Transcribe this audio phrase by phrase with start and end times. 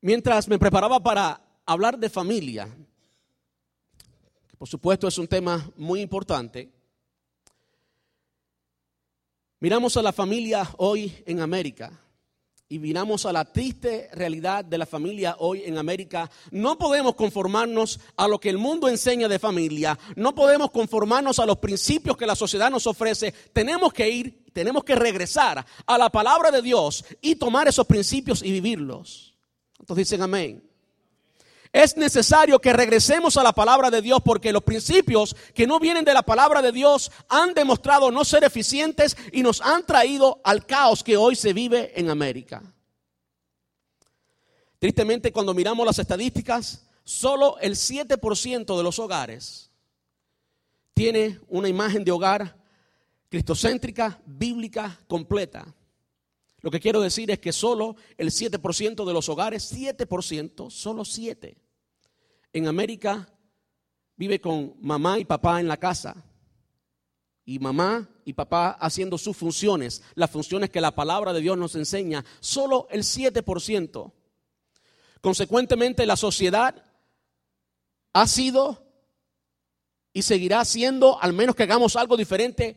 [0.00, 2.68] Mientras me preparaba para hablar de familia,
[4.46, 6.72] que por supuesto es un tema muy importante,
[9.58, 11.90] miramos a la familia hoy en América
[12.68, 17.98] y miramos a la triste realidad de la familia hoy en América, no podemos conformarnos
[18.16, 22.26] a lo que el mundo enseña de familia, no podemos conformarnos a los principios que
[22.26, 27.04] la sociedad nos ofrece, tenemos que ir, tenemos que regresar a la palabra de Dios
[27.20, 29.27] y tomar esos principios y vivirlos.
[29.88, 30.62] Entonces dicen amén.
[31.72, 36.04] Es necesario que regresemos a la palabra de Dios porque los principios que no vienen
[36.04, 40.66] de la palabra de Dios han demostrado no ser eficientes y nos han traído al
[40.66, 42.62] caos que hoy se vive en América.
[44.78, 49.70] Tristemente, cuando miramos las estadísticas, solo el 7% de los hogares
[50.92, 52.58] tiene una imagen de hogar
[53.30, 55.74] cristocéntrica, bíblica, completa.
[56.60, 61.56] Lo que quiero decir es que solo el 7% de los hogares, 7%, solo 7,
[62.52, 63.28] en América
[64.16, 66.24] vive con mamá y papá en la casa.
[67.44, 71.76] Y mamá y papá haciendo sus funciones, las funciones que la palabra de Dios nos
[71.76, 74.12] enseña, solo el 7%.
[75.20, 76.84] Consecuentemente, la sociedad
[78.12, 78.84] ha sido
[80.12, 82.76] y seguirá siendo, al menos que hagamos algo diferente,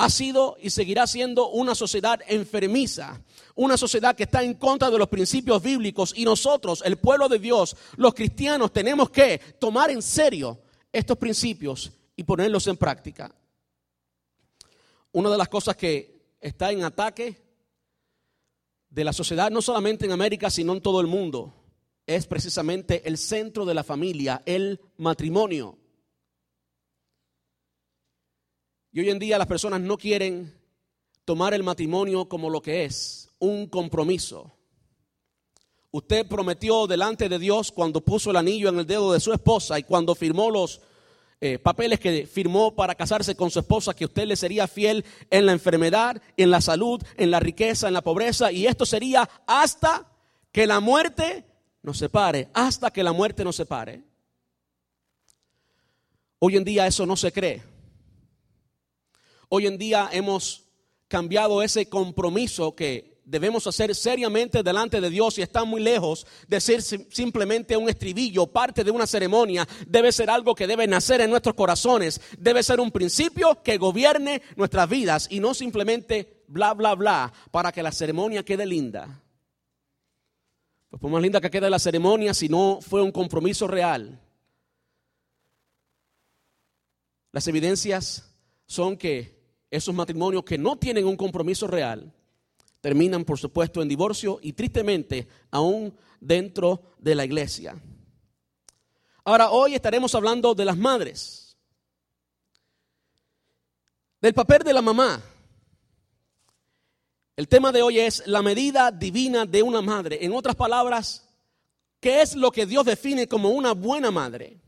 [0.00, 3.22] ha sido y seguirá siendo una sociedad enfermiza,
[3.54, 7.38] una sociedad que está en contra de los principios bíblicos y nosotros, el pueblo de
[7.38, 10.58] Dios, los cristianos, tenemos que tomar en serio
[10.90, 13.30] estos principios y ponerlos en práctica.
[15.12, 17.36] Una de las cosas que está en ataque
[18.88, 21.52] de la sociedad, no solamente en América, sino en todo el mundo,
[22.06, 25.76] es precisamente el centro de la familia, el matrimonio.
[28.92, 30.52] Y hoy en día las personas no quieren
[31.24, 34.52] tomar el matrimonio como lo que es, un compromiso.
[35.92, 39.78] Usted prometió delante de Dios cuando puso el anillo en el dedo de su esposa
[39.78, 40.80] y cuando firmó los
[41.40, 45.46] eh, papeles que firmó para casarse con su esposa, que usted le sería fiel en
[45.46, 50.06] la enfermedad, en la salud, en la riqueza, en la pobreza, y esto sería hasta
[50.52, 51.44] que la muerte
[51.82, 54.02] nos separe, hasta que la muerte nos separe.
[56.40, 57.62] Hoy en día eso no se cree.
[59.52, 60.62] Hoy en día hemos
[61.08, 66.60] cambiado ese compromiso que debemos hacer seriamente delante de Dios y está muy lejos de
[66.60, 69.66] ser simplemente un estribillo, parte de una ceremonia.
[69.88, 72.20] Debe ser algo que debe nacer en nuestros corazones.
[72.38, 77.72] Debe ser un principio que gobierne nuestras vidas y no simplemente bla, bla, bla para
[77.72, 79.20] que la ceremonia quede linda.
[80.90, 84.20] Pues por más linda que quede la ceremonia, si no fue un compromiso real.
[87.32, 88.30] Las evidencias
[88.66, 89.39] son que
[89.70, 92.12] esos matrimonios que no tienen un compromiso real
[92.80, 97.80] terminan, por supuesto, en divorcio y tristemente aún dentro de la iglesia.
[99.24, 101.56] Ahora, hoy estaremos hablando de las madres,
[104.20, 105.22] del papel de la mamá.
[107.36, 110.18] El tema de hoy es la medida divina de una madre.
[110.22, 111.26] En otras palabras,
[112.00, 114.58] ¿qué es lo que Dios define como una buena madre?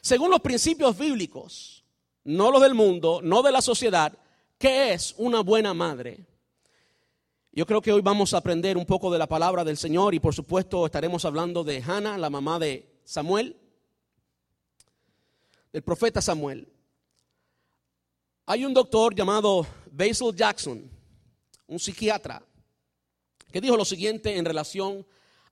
[0.00, 1.84] Según los principios bíblicos,
[2.24, 4.18] no los del mundo, no de la sociedad,
[4.58, 6.26] ¿Qué es una buena madre?
[7.52, 10.20] Yo creo que hoy vamos a aprender un poco de la palabra del Señor y
[10.20, 13.56] por supuesto estaremos hablando de Hannah, la mamá de Samuel,
[15.72, 16.72] del profeta Samuel.
[18.46, 20.90] Hay un doctor llamado Basil Jackson,
[21.68, 22.42] un psiquiatra,
[23.52, 25.06] que dijo lo siguiente en relación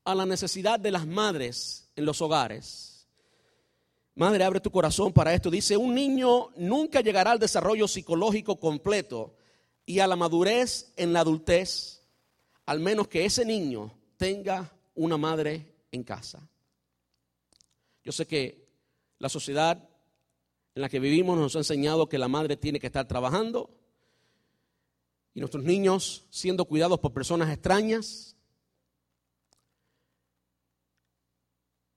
[0.05, 2.96] a la necesidad de las madres en los hogares.
[4.17, 5.51] Madre, abre tu corazón para esto.
[5.51, 9.37] Dice, un niño nunca llegará al desarrollo psicológico completo
[9.85, 12.03] y a la madurez en la adultez,
[12.65, 16.49] al menos que ese niño tenga una madre en casa.
[18.03, 18.67] Yo sé que
[19.19, 19.87] la sociedad
[20.75, 23.69] en la que vivimos nos ha enseñado que la madre tiene que estar trabajando
[25.35, 28.35] y nuestros niños siendo cuidados por personas extrañas.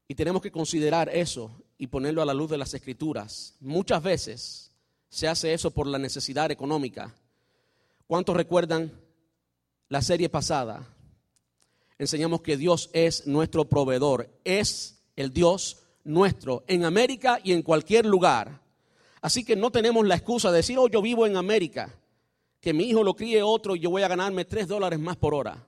[0.09, 3.55] Y tenemos que considerar eso y ponerlo a la luz de las escrituras.
[3.61, 4.71] Muchas veces
[5.07, 7.15] se hace eso por la necesidad económica.
[8.05, 8.91] ¿Cuántos recuerdan
[9.87, 10.85] la serie pasada?
[11.97, 18.05] Enseñamos que Dios es nuestro proveedor, es el Dios nuestro en América y en cualquier
[18.05, 18.61] lugar.
[19.21, 21.95] Así que no tenemos la excusa de decir, oh, yo vivo en América,
[22.59, 25.33] que mi hijo lo críe otro y yo voy a ganarme tres dólares más por
[25.33, 25.65] hora.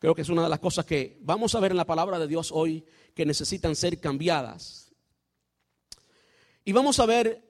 [0.00, 2.26] Creo que es una de las cosas que vamos a ver en la palabra de
[2.26, 2.84] Dios hoy
[3.18, 4.92] que necesitan ser cambiadas.
[6.64, 7.42] Y vamos a ver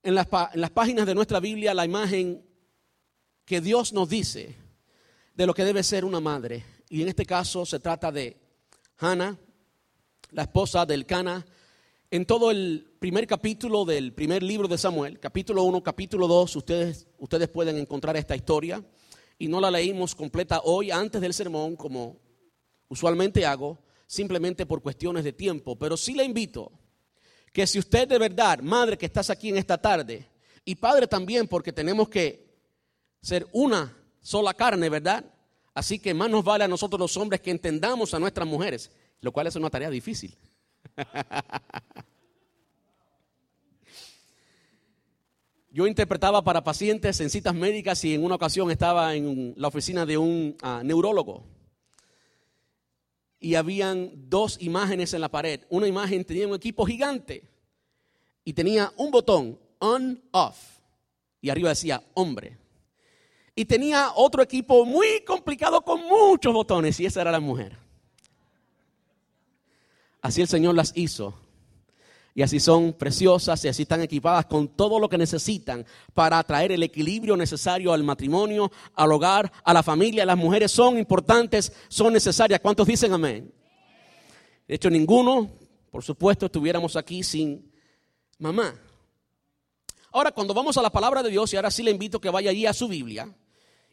[0.00, 2.46] en las, en las páginas de nuestra Biblia la imagen
[3.44, 4.54] que Dios nos dice
[5.34, 6.64] de lo que debe ser una madre.
[6.88, 8.36] y en este caso se trata de
[8.98, 9.36] Hannah,
[10.30, 11.44] la esposa del Cana.
[12.08, 17.08] En todo el primer capítulo del primer libro de Samuel, capítulo 1, capítulo 2, ustedes,
[17.18, 18.80] ustedes pueden encontrar esta historia
[19.36, 22.20] y no la leímos completa hoy antes del sermón como
[22.88, 23.80] usualmente hago,
[24.10, 26.72] simplemente por cuestiones de tiempo, pero sí le invito
[27.52, 30.26] que si usted de verdad, madre que estás aquí en esta tarde,
[30.64, 32.44] y padre también, porque tenemos que
[33.22, 35.24] ser una sola carne, ¿verdad?
[35.74, 38.90] Así que más nos vale a nosotros los hombres que entendamos a nuestras mujeres,
[39.20, 40.36] lo cual es una tarea difícil.
[45.70, 50.04] Yo interpretaba para pacientes en citas médicas y en una ocasión estaba en la oficina
[50.04, 51.59] de un ah, neurólogo.
[53.40, 55.62] Y habían dos imágenes en la pared.
[55.70, 57.42] Una imagen tenía un equipo gigante
[58.44, 60.56] y tenía un botón, on, off.
[61.40, 62.58] Y arriba decía hombre.
[63.54, 67.76] Y tenía otro equipo muy complicado con muchos botones y esa era la mujer.
[70.22, 71.34] Así el Señor las hizo.
[72.34, 75.84] Y así son preciosas y así están equipadas con todo lo que necesitan
[76.14, 80.24] para atraer el equilibrio necesario al matrimonio, al hogar, a la familia.
[80.24, 82.60] Las mujeres son importantes, son necesarias.
[82.60, 83.52] ¿Cuántos dicen amén?
[84.68, 85.50] De hecho, ninguno,
[85.90, 87.72] por supuesto, estuviéramos aquí sin
[88.38, 88.74] mamá.
[90.12, 92.50] Ahora, cuando vamos a la palabra de Dios, y ahora sí le invito que vaya
[92.50, 93.32] allí a su Biblia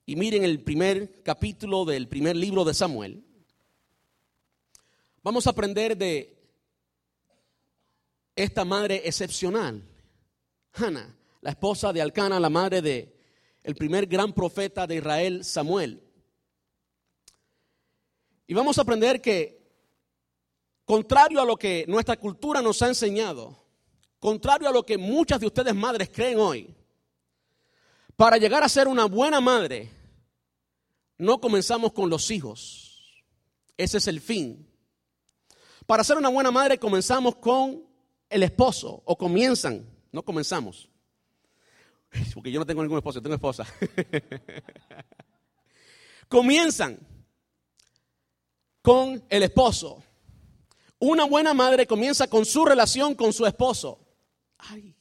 [0.05, 3.23] y miren el primer capítulo del primer libro de Samuel,
[5.23, 6.36] vamos a aprender de
[8.37, 9.83] esta madre excepcional,
[10.73, 13.17] Hannah, la esposa de Alcana, la madre de
[13.63, 16.01] el primer gran profeta de Israel, Samuel.
[18.45, 19.59] Y vamos a aprender que,
[20.85, 23.57] contrario a lo que nuestra cultura nos ha enseñado,
[24.19, 26.73] contrario a lo que muchas de ustedes madres creen hoy,
[28.15, 29.89] para llegar a ser una buena madre,
[31.17, 33.23] no comenzamos con los hijos.
[33.75, 34.71] Ese es el fin.
[35.87, 37.86] Para ser una buena madre comenzamos con
[38.29, 40.89] el esposo, o comienzan, no comenzamos.
[42.33, 43.65] Porque yo no tengo ningún esposo, tengo esposa.
[46.27, 46.99] comienzan
[48.81, 50.03] con el esposo.
[50.99, 53.99] Una buena madre comienza con su relación con su esposo.
[54.57, 54.95] Ay.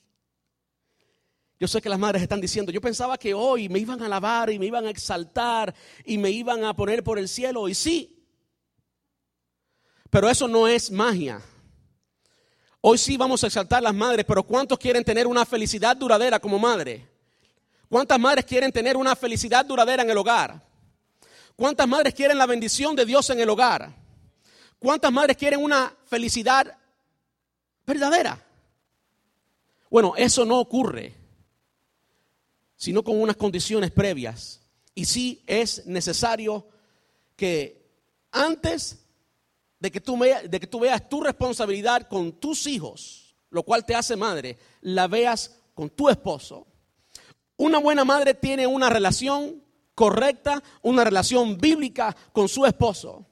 [1.58, 4.50] Yo sé que las madres están diciendo, yo pensaba que hoy me iban a alabar
[4.50, 5.74] y me iban a exaltar
[6.04, 7.66] y me iban a poner por el cielo.
[7.66, 8.22] Y sí,
[10.10, 11.40] pero eso no es magia.
[12.80, 16.58] Hoy sí vamos a exaltar las madres, pero ¿cuántos quieren tener una felicidad duradera como
[16.58, 17.08] madre?
[17.88, 20.62] ¿Cuántas madres quieren tener una felicidad duradera en el hogar?
[21.56, 23.94] ¿Cuántas madres quieren la bendición de Dios en el hogar?
[24.78, 26.76] ¿Cuántas madres quieren una felicidad
[27.86, 28.44] verdadera?
[29.88, 31.14] Bueno, eso no ocurre,
[32.76, 34.60] sino con unas condiciones previas.
[34.94, 36.66] Y sí es necesario
[37.36, 37.86] que
[38.32, 39.05] antes
[39.90, 45.06] de que, tú veas tu responsabilidad con tus hijos, lo cual te hace madre, la
[45.06, 46.66] veas con tu esposo.
[47.56, 49.62] Una buena madre tiene una relación
[49.94, 53.24] correcta, una relación bíblica con su esposo.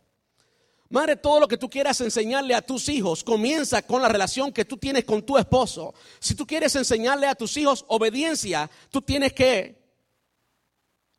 [0.91, 4.65] Madre, todo lo que tú quieras enseñarle a tus hijos comienza con la relación que
[4.65, 5.93] tú tienes con tu esposo.
[6.21, 9.83] Si tú quieres enseñarle a tus hijos obediencia, tú tienes que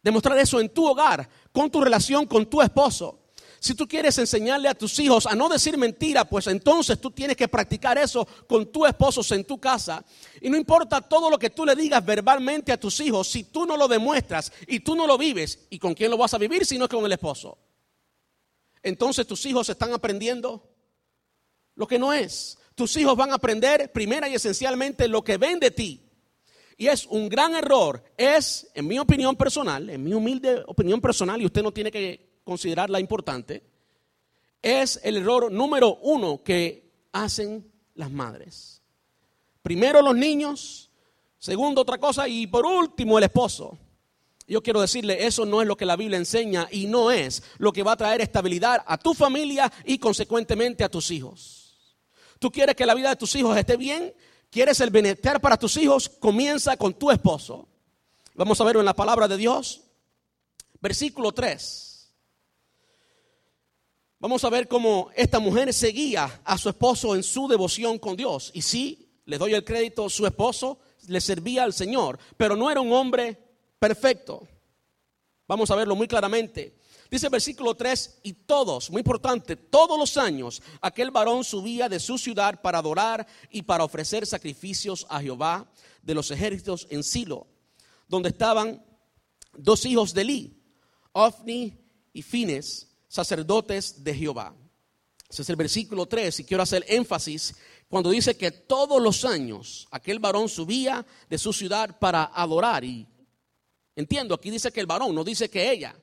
[0.02, 3.25] demostrar eso en tu hogar, con tu relación con tu esposo.
[3.60, 7.35] Si tú quieres enseñarle a tus hijos a no decir mentira, pues entonces tú tienes
[7.35, 10.04] que practicar eso con tu esposo en tu casa.
[10.42, 13.66] Y no importa todo lo que tú le digas verbalmente a tus hijos, si tú
[13.66, 16.66] no lo demuestras y tú no lo vives, ¿y con quién lo vas a vivir
[16.66, 17.57] si no con el esposo?
[18.85, 20.64] entonces tus hijos están aprendiendo
[21.76, 22.59] lo que no es.
[22.76, 26.02] Tus hijos van a aprender primera y esencialmente lo que ven de ti.
[26.78, 31.42] Y es un gran error, es, en mi opinión personal, en mi humilde opinión personal,
[31.42, 33.64] y usted no tiene que considerarla importante,
[34.61, 38.81] es el error número uno que hacen las madres.
[39.61, 40.92] Primero los niños,
[41.37, 43.78] segundo otra cosa y por último el esposo.
[44.47, 47.73] Yo quiero decirle, eso no es lo que la Biblia enseña y no es lo
[47.73, 51.75] que va a traer estabilidad a tu familia y consecuentemente a tus hijos.
[52.37, 54.14] Tú quieres que la vida de tus hijos esté bien,
[54.52, 57.68] quieres el bienestar para tus hijos, comienza con tu esposo.
[58.35, 59.81] Vamos a verlo en la palabra de Dios.
[60.80, 61.84] Versículo 3.
[64.19, 68.52] Vamos a ver cómo esta mujer seguía a su esposo en su devoción con Dios.
[68.54, 72.81] Y sí, le doy el crédito, su esposo le servía al Señor, pero no era
[72.81, 73.38] un hombre
[73.78, 74.48] perfecto.
[75.48, 76.78] Vamos a verlo muy claramente.
[77.10, 82.00] Dice el versículo 3, y todos, muy importante, todos los años aquel varón subía de
[82.00, 85.69] su ciudad para adorar y para ofrecer sacrificios a Jehová
[86.02, 87.48] de los ejércitos en Silo,
[88.07, 88.84] donde estaban
[89.56, 90.64] dos hijos de Eli,
[91.12, 91.78] Ofni
[92.12, 94.54] y Fines, sacerdotes de Jehová.
[95.30, 97.56] Ese es el versículo 3 y quiero hacer énfasis
[97.88, 102.84] cuando dice que todos los años aquel varón subía de su ciudad para adorar.
[102.84, 103.07] Y
[103.95, 105.95] entiendo, aquí dice que el varón, no dice que ella.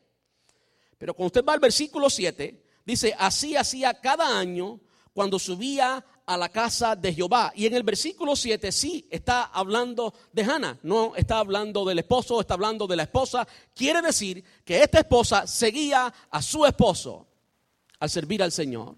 [0.96, 4.80] Pero cuando usted va al versículo 7, dice, así hacía cada año
[5.12, 7.52] cuando subía a la casa de Jehová.
[7.54, 12.40] Y en el versículo 7 sí está hablando de Hannah, no está hablando del esposo,
[12.40, 13.46] está hablando de la esposa.
[13.74, 17.26] Quiere decir que esta esposa seguía a su esposo
[17.98, 18.96] al servir al Señor.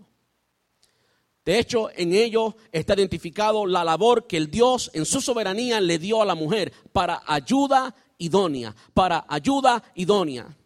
[1.45, 5.99] De hecho, en ello está identificado la labor que el Dios en su soberanía le
[5.99, 10.57] dio a la mujer para ayuda idónea, para ayuda idónea.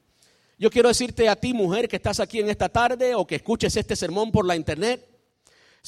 [0.57, 3.77] Yo quiero decirte a ti, mujer, que estás aquí en esta tarde o que escuches
[3.77, 5.18] este sermón por la internet,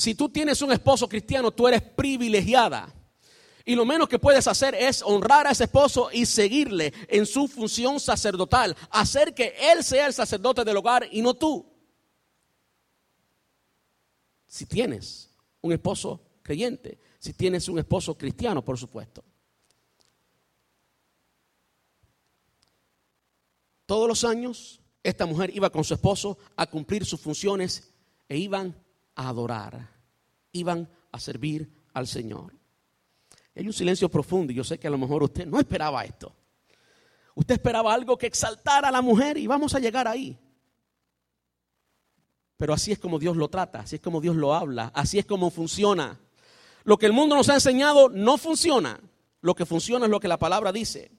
[0.00, 2.90] si tú tienes un esposo cristiano, tú eres privilegiada.
[3.66, 7.47] Y lo menos que puedes hacer es honrar a ese esposo y seguirle en su
[7.47, 11.71] función sacerdotal, hacer que él sea el sacerdote del hogar y no tú.
[14.47, 15.28] Si tienes
[15.61, 19.23] un esposo creyente, si tienes un esposo cristiano, por supuesto.
[23.85, 27.92] Todos los años esta mujer iba con su esposo a cumplir sus funciones
[28.30, 28.75] e iban
[29.14, 29.90] a adorar,
[30.52, 32.55] iban a servir al Señor.
[33.55, 36.35] Hay un silencio profundo y yo sé que a lo mejor usted no esperaba esto.
[37.35, 40.38] Usted esperaba algo que exaltara a la mujer y vamos a llegar ahí.
[42.57, 45.26] Pero así es como Dios lo trata, así es como Dios lo habla, así es
[45.26, 46.21] como funciona.
[46.85, 49.00] Lo que el mundo nos ha enseñado no funciona.
[49.40, 51.11] Lo que funciona es lo que la palabra dice.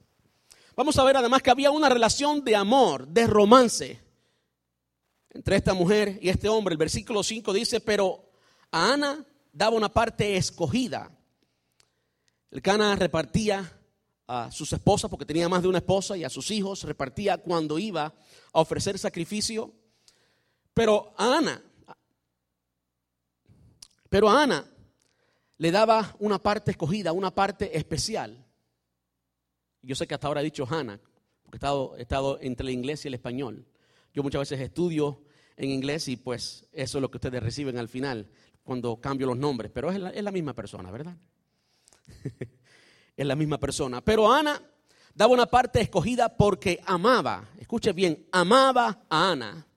[0.76, 4.11] Vamos a ver además que había una relación de amor, de romance
[5.34, 6.74] entre esta mujer y este hombre.
[6.74, 8.32] El versículo 5 dice, pero
[8.72, 11.12] a Ana daba una parte escogida.
[12.50, 13.80] El Cana repartía
[14.28, 17.80] a sus esposas, porque tenía más de una esposa, y a sus hijos repartía cuando
[17.80, 19.74] iba a ofrecer sacrificio.
[20.74, 21.62] Pero a Ana,
[24.10, 24.66] pero a Ana
[25.58, 28.46] le daba una parte escogida, una parte especial.
[29.82, 31.00] Yo sé que hasta ahora he dicho Hannah,
[31.44, 33.66] porque he estado, he estado entre el inglés y el español.
[34.14, 35.22] Yo muchas veces estudio
[35.56, 38.30] en inglés y pues eso es lo que ustedes reciben al final
[38.64, 41.18] cuando cambio los nombres, pero es la, es la misma persona, ¿verdad?
[43.18, 44.02] es la misma persona.
[44.02, 44.62] Pero Ana
[45.14, 49.68] daba una parte escogida porque amaba, escuche bien, amaba a Ana.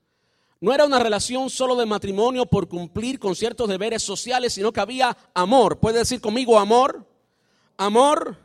[0.61, 4.81] No era una relación solo de matrimonio por cumplir con ciertos deberes sociales, sino que
[4.81, 5.79] había amor.
[5.79, 7.07] ¿Puede decir conmigo amor?
[7.77, 8.39] Amor.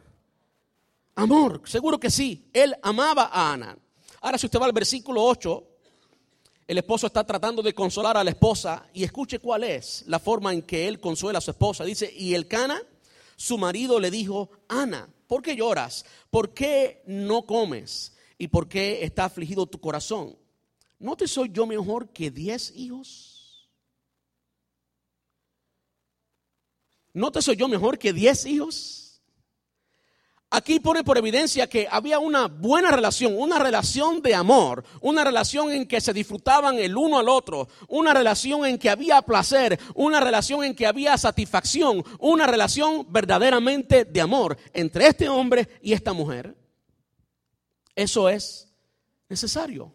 [1.15, 2.49] Amor, seguro que sí.
[2.51, 3.77] Él amaba a Ana.
[4.21, 5.68] Ahora si usted va al versículo 8,
[6.69, 10.53] el esposo está tratando de consolar a la esposa y escuche cuál es la forma
[10.53, 11.83] en que él consuela a su esposa.
[11.83, 12.79] Dice, y el cana,
[13.35, 16.05] su marido le dijo, Ana, ¿por qué lloras?
[16.29, 18.13] ¿Por qué no comes?
[18.37, 20.37] ¿Y por qué está afligido tu corazón?
[20.99, 23.67] ¿No te soy yo mejor que diez hijos?
[27.13, 29.08] ¿No te soy yo mejor que diez hijos?
[30.51, 35.71] Aquí pone por evidencia que había una buena relación, una relación de amor, una relación
[35.71, 40.19] en que se disfrutaban el uno al otro, una relación en que había placer, una
[40.19, 46.13] relación en que había satisfacción, una relación verdaderamente de amor entre este hombre y esta
[46.13, 46.55] mujer.
[47.95, 48.73] Eso es
[49.27, 49.93] necesario.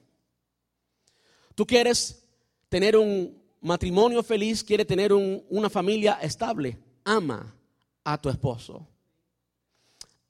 [1.56, 2.24] Tú quieres
[2.68, 6.78] tener un matrimonio feliz, quieres tener una familia estable.
[7.02, 7.56] Ama
[8.04, 8.86] a tu esposo.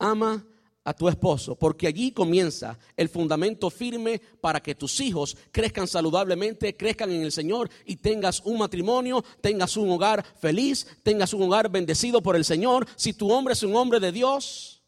[0.04, 0.44] Ama
[0.84, 6.76] a tu esposo, porque allí comienza el fundamento firme para que tus hijos crezcan saludablemente,
[6.76, 11.70] crezcan en el Señor y tengas un matrimonio, tengas un hogar feliz, tengas un hogar
[11.70, 12.86] bendecido por el Señor.
[12.96, 14.82] Si tu hombre es un hombre de Dios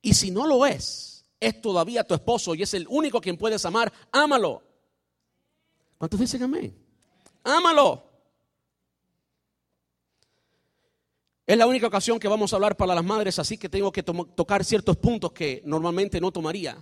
[0.00, 3.64] y si no lo es, es todavía tu esposo y es el único quien puedes
[3.64, 4.62] amar, ámalo.
[5.98, 6.78] ¿Cuántos dicen amén?
[7.42, 8.09] Ámalo.
[11.50, 14.04] Es la única ocasión que vamos a hablar para las madres, así que tengo que
[14.04, 16.80] tocar ciertos puntos que normalmente no tomaría.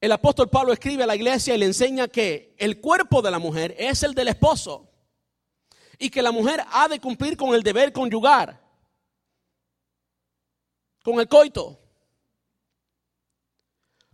[0.00, 3.38] El apóstol Pablo escribe a la iglesia y le enseña que el cuerpo de la
[3.38, 4.90] mujer es el del esposo
[5.96, 8.60] y que la mujer ha de cumplir con el deber conyugar,
[11.04, 11.78] con el coito.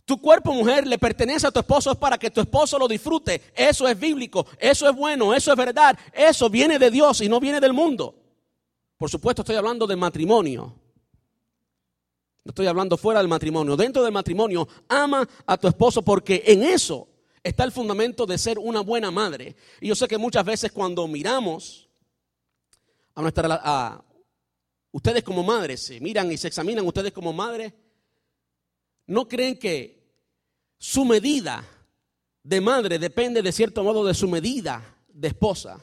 [0.05, 3.41] Tu cuerpo, mujer, le pertenece a tu esposo, es para que tu esposo lo disfrute.
[3.55, 7.39] Eso es bíblico, eso es bueno, eso es verdad, eso viene de Dios y no
[7.39, 8.24] viene del mundo.
[9.05, 10.73] Por supuesto, estoy hablando de matrimonio.
[12.43, 13.77] No estoy hablando fuera del matrimonio.
[13.77, 17.07] Dentro del matrimonio, ama a tu esposo porque en eso
[17.43, 19.55] está el fundamento de ser una buena madre.
[19.79, 21.87] Y yo sé que muchas veces cuando miramos
[23.13, 24.03] a nuestra a
[24.91, 27.73] ustedes como madres, se miran y se examinan ustedes como madres,
[29.05, 30.03] no creen que
[30.79, 31.63] su medida
[32.41, 35.79] de madre depende de cierto modo de su medida de esposa,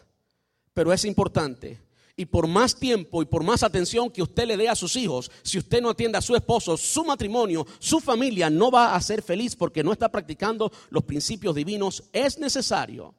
[0.75, 1.82] pero es importante.
[2.17, 5.31] Y por más tiempo y por más atención que usted le dé a sus hijos,
[5.43, 9.23] si usted no atiende a su esposo, su matrimonio, su familia no va a ser
[9.23, 12.05] feliz porque no está practicando los principios divinos.
[12.13, 13.15] Es necesario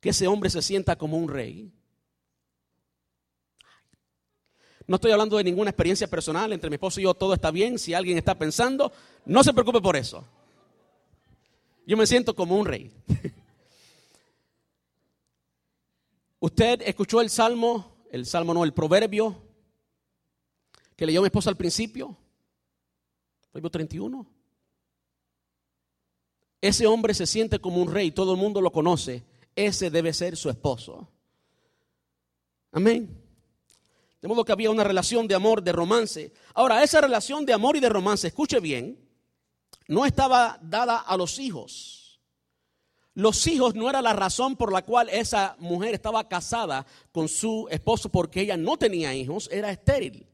[0.00, 1.72] que ese hombre se sienta como un rey.
[4.86, 7.78] No estoy hablando de ninguna experiencia personal, entre mi esposo y yo todo está bien.
[7.78, 8.90] Si alguien está pensando,
[9.26, 10.24] no se preocupe por eso.
[11.86, 12.90] Yo me siento como un rey.
[16.40, 19.36] Usted escuchó el salmo, el salmo no, el proverbio
[20.94, 22.16] que leyó mi esposa al principio,
[23.50, 24.26] proverbio 31.
[26.60, 29.24] Ese hombre se siente como un rey, todo el mundo lo conoce.
[29.54, 31.08] Ese debe ser su esposo.
[32.72, 33.24] Amén.
[34.20, 36.32] De modo que había una relación de amor, de romance.
[36.54, 38.98] Ahora, esa relación de amor y de romance, escuche bien,
[39.86, 42.07] no estaba dada a los hijos.
[43.18, 47.66] Los hijos no era la razón por la cual esa mujer estaba casada con su
[47.68, 50.24] esposo porque ella no tenía hijos, era estéril.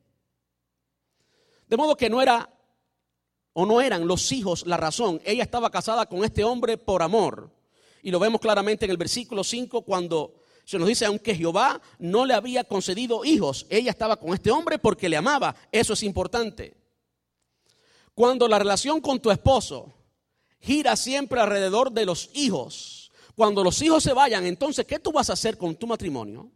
[1.66, 2.50] De modo que no era
[3.54, 5.18] o no eran los hijos la razón.
[5.24, 7.50] Ella estaba casada con este hombre por amor.
[8.02, 10.34] Y lo vemos claramente en el versículo 5 cuando
[10.66, 14.78] se nos dice, aunque Jehová no le había concedido hijos, ella estaba con este hombre
[14.78, 15.56] porque le amaba.
[15.72, 16.76] Eso es importante.
[18.14, 19.90] Cuando la relación con tu esposo
[20.64, 25.28] gira siempre alrededor de los hijos, cuando los hijos se vayan, entonces, ¿qué tú vas
[25.28, 26.50] a hacer con tu matrimonio?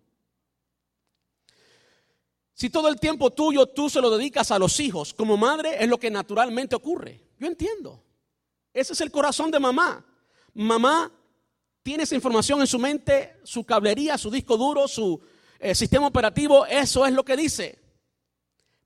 [2.55, 5.89] Si todo el tiempo tuyo tú se lo dedicas a los hijos, como madre es
[5.89, 7.21] lo que naturalmente ocurre.
[7.39, 8.03] Yo entiendo.
[8.73, 10.05] Ese es el corazón de mamá.
[10.55, 11.13] Mamá
[11.83, 15.21] tiene esa información en su mente, su cablería, su disco duro, su
[15.61, 17.79] eh, sistema operativo, eso es lo que dice.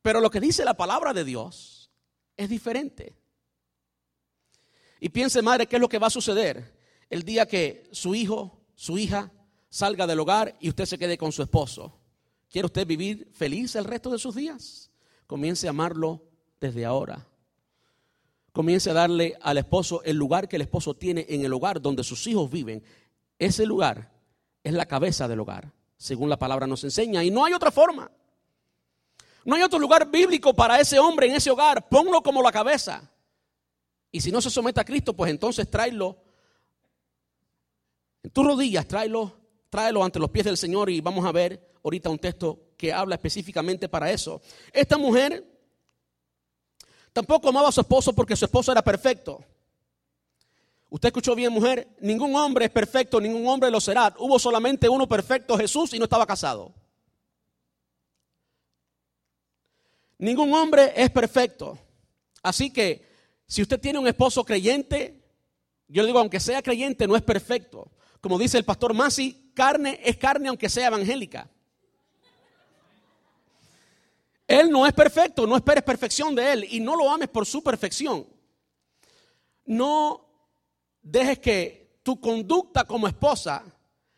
[0.03, 1.91] Pero lo que dice la palabra de Dios
[2.37, 3.22] es diferente.
[5.05, 6.79] Y piense, madre, qué es lo que va a suceder
[7.11, 9.33] el día que su hijo, su hija,
[9.69, 11.99] salga del hogar y usted se quede con su esposo.
[12.49, 14.93] ¿Quiere usted vivir feliz el resto de sus días?
[15.27, 16.23] Comience a amarlo
[16.61, 17.27] desde ahora.
[18.53, 22.05] Comience a darle al esposo el lugar que el esposo tiene en el hogar donde
[22.05, 22.85] sus hijos viven.
[23.41, 24.13] Ese lugar
[24.63, 27.25] es la cabeza del hogar, según la palabra nos enseña.
[27.25, 28.09] Y no hay otra forma.
[29.45, 31.89] No hay otro lugar bíblico para ese hombre en ese hogar.
[31.89, 33.12] Ponlo como la cabeza.
[34.13, 36.19] Y si no se somete a Cristo, pues entonces tráelo
[38.23, 39.33] en tus rodillas, tráelo,
[39.71, 43.15] tráelo ante los pies del Señor y vamos a ver ahorita un texto que habla
[43.17, 44.41] específicamente para eso.
[44.73, 45.45] Esta mujer
[47.13, 49.43] tampoco amaba a su esposo porque su esposo era perfecto.
[50.91, 54.15] Usted escuchó bien, mujer, ningún hombre es perfecto, ningún hombre lo será.
[54.19, 56.75] Hubo solamente uno perfecto, Jesús, y no estaba casado.
[60.19, 61.79] Ningún hombre es perfecto.
[62.43, 63.12] Así que
[63.53, 65.23] si usted tiene un esposo creyente,
[65.87, 67.93] yo le digo, aunque sea creyente, no es perfecto.
[68.23, 71.51] Como dice el pastor Masi, carne es carne aunque sea evangélica.
[74.47, 77.63] Él no es perfecto, no esperes perfección de él y no lo ames por su
[77.63, 78.27] perfección.
[79.67, 80.27] No
[81.03, 83.67] dejes que tu conducta como esposa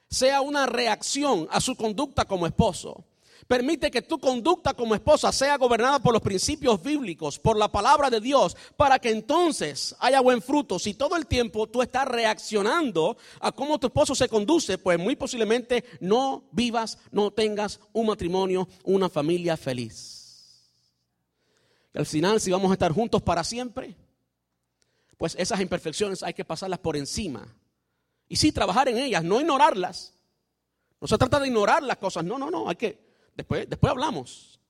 [0.08, 3.04] sea una reacción a su conducta como esposo.
[3.46, 8.08] Permite que tu conducta como esposa sea gobernada por los principios bíblicos, por la palabra
[8.08, 10.78] de Dios, para que entonces haya buen fruto.
[10.78, 15.14] Si todo el tiempo tú estás reaccionando a cómo tu esposo se conduce, pues muy
[15.14, 20.70] posiblemente no vivas, no tengas un matrimonio, una familia feliz.
[21.92, 23.94] al final, si vamos a estar juntos para siempre,
[25.18, 27.46] pues esas imperfecciones hay que pasarlas por encima.
[28.26, 30.14] Y sí, trabajar en ellas, no ignorarlas.
[31.00, 34.60] No se trata de ignorar las cosas, no, no, no, hay que Después, después hablamos.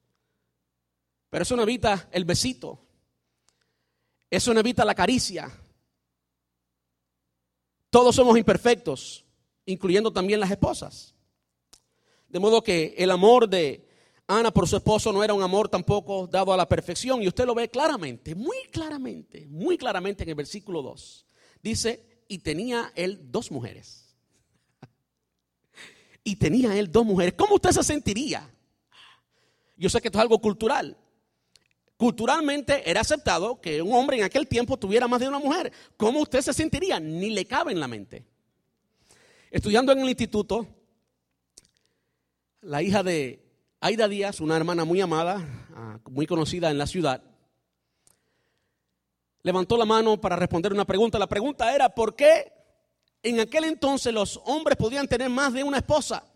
[1.31, 2.81] Pero eso no evita el besito.
[4.31, 5.50] Eso no evita la caricia.
[7.90, 9.24] Todos somos imperfectos,
[9.66, 11.14] incluyendo también las esposas.
[12.29, 13.88] De modo que el amor de
[14.27, 17.22] Ana por su esposo no era un amor tampoco dado a la perfección.
[17.22, 21.27] Y usted lo ve claramente, muy claramente, muy claramente en el versículo 2.
[21.62, 24.16] Dice, y tenía él dos mujeres.
[26.24, 27.35] y tenía él dos mujeres.
[27.37, 28.54] ¿Cómo usted se sentiría?
[29.77, 30.97] Yo sé que esto es algo cultural.
[31.97, 35.73] Culturalmente era aceptado que un hombre en aquel tiempo tuviera más de una mujer.
[35.97, 36.99] ¿Cómo usted se sentiría?
[36.99, 38.25] Ni le cabe en la mente.
[39.51, 40.67] Estudiando en el instituto,
[42.61, 43.45] la hija de
[43.81, 47.23] Aida Díaz, una hermana muy amada, ah, muy conocida en la ciudad,
[49.43, 51.19] levantó la mano para responder una pregunta.
[51.19, 52.53] La pregunta era, ¿por qué
[53.23, 56.27] en aquel entonces los hombres podían tener más de una esposa?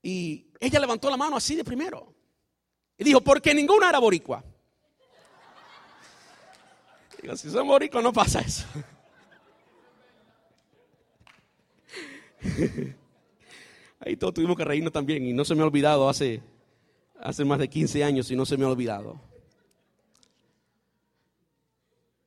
[0.00, 2.15] Y ella levantó la mano así de primero.
[2.98, 4.42] Y dijo, porque ninguna era boricua.
[7.20, 8.64] Digo, si son boricuas no pasa eso.
[14.00, 16.42] Ahí todos tuvimos que reírnos también y no se me ha olvidado hace,
[17.20, 19.20] hace más de 15 años y no se me ha olvidado.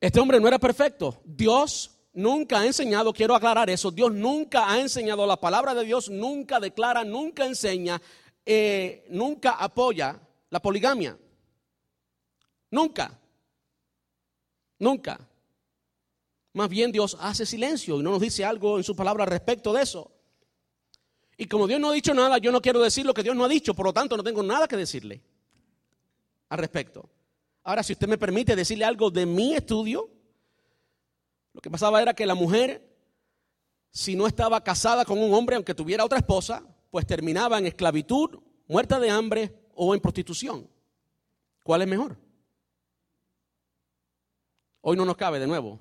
[0.01, 1.21] Este hombre no era perfecto.
[1.23, 6.09] Dios nunca ha enseñado, quiero aclarar eso, Dios nunca ha enseñado, la palabra de Dios
[6.09, 8.01] nunca declara, nunca enseña,
[8.45, 11.17] eh, nunca apoya la poligamia.
[12.71, 13.19] Nunca.
[14.79, 15.19] Nunca.
[16.53, 19.83] Más bien Dios hace silencio y no nos dice algo en su palabra respecto de
[19.83, 20.11] eso.
[21.37, 23.45] Y como Dios no ha dicho nada, yo no quiero decir lo que Dios no
[23.45, 25.21] ha dicho, por lo tanto no tengo nada que decirle
[26.49, 27.09] al respecto.
[27.63, 30.09] Ahora, si usted me permite decirle algo de mi estudio,
[31.53, 32.83] lo que pasaba era que la mujer,
[33.91, 38.39] si no estaba casada con un hombre, aunque tuviera otra esposa, pues terminaba en esclavitud,
[38.67, 40.67] muerta de hambre o en prostitución.
[41.63, 42.17] ¿Cuál es mejor?
[44.81, 45.79] Hoy no nos cabe de nuevo.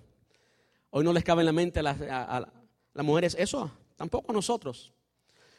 [0.91, 4.93] Hoy no les cabe en la mente a las, mujeres eso, tampoco a nosotros.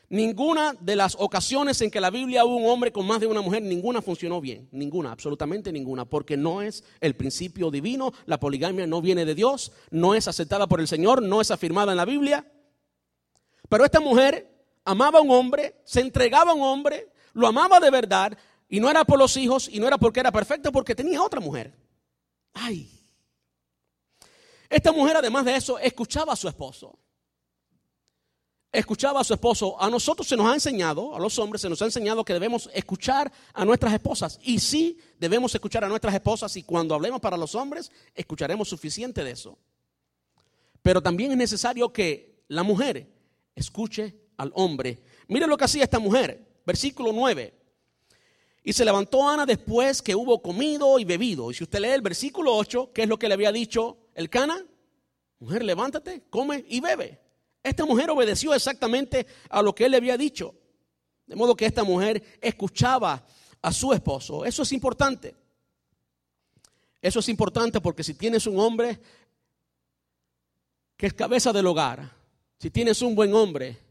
[0.08, 3.42] Ninguna de las ocasiones en que la Biblia hubo un hombre con más de una
[3.42, 8.88] mujer, ninguna funcionó bien, ninguna, absolutamente ninguna, porque no es el principio divino, la poligamia
[8.88, 12.06] no viene de Dios, no es aceptada por el Señor, no es afirmada en la
[12.06, 12.50] Biblia.
[13.68, 14.50] Pero esta mujer
[14.86, 18.38] amaba a un hombre, se entregaba a un hombre, lo amaba de verdad,
[18.68, 21.40] y no era por los hijos, y no era porque era perfecto, porque tenía otra
[21.40, 21.74] mujer.
[22.54, 23.04] Ay.
[24.70, 27.00] Esta mujer, además de eso, escuchaba a su esposo
[28.72, 29.82] escuchaba a su esposo.
[29.82, 32.70] A nosotros se nos ha enseñado, a los hombres se nos ha enseñado que debemos
[32.74, 34.40] escuchar a nuestras esposas.
[34.44, 39.24] Y sí, debemos escuchar a nuestras esposas y cuando hablemos para los hombres, escucharemos suficiente
[39.24, 39.58] de eso.
[40.82, 43.12] Pero también es necesario que la mujer
[43.56, 45.04] escuche al hombre.
[45.28, 47.52] Mire lo que hacía esta mujer, versículo 9.
[48.64, 51.50] Y se levantó Ana después que hubo comido y bebido.
[51.50, 54.30] Y si usted lee el versículo 8, ¿qué es lo que le había dicho el
[54.30, 54.64] Cana?
[55.40, 57.20] Mujer, levántate, come y bebe.
[57.64, 60.54] Esta mujer obedeció exactamente a lo que él le había dicho.
[61.26, 63.26] De modo que esta mujer escuchaba
[63.64, 64.46] a su esposo.
[64.46, 65.36] Eso es importante.
[67.02, 69.00] Eso es importante porque si tienes un hombre
[70.96, 72.12] que es cabeza del hogar,
[72.60, 73.89] si tienes un buen hombre,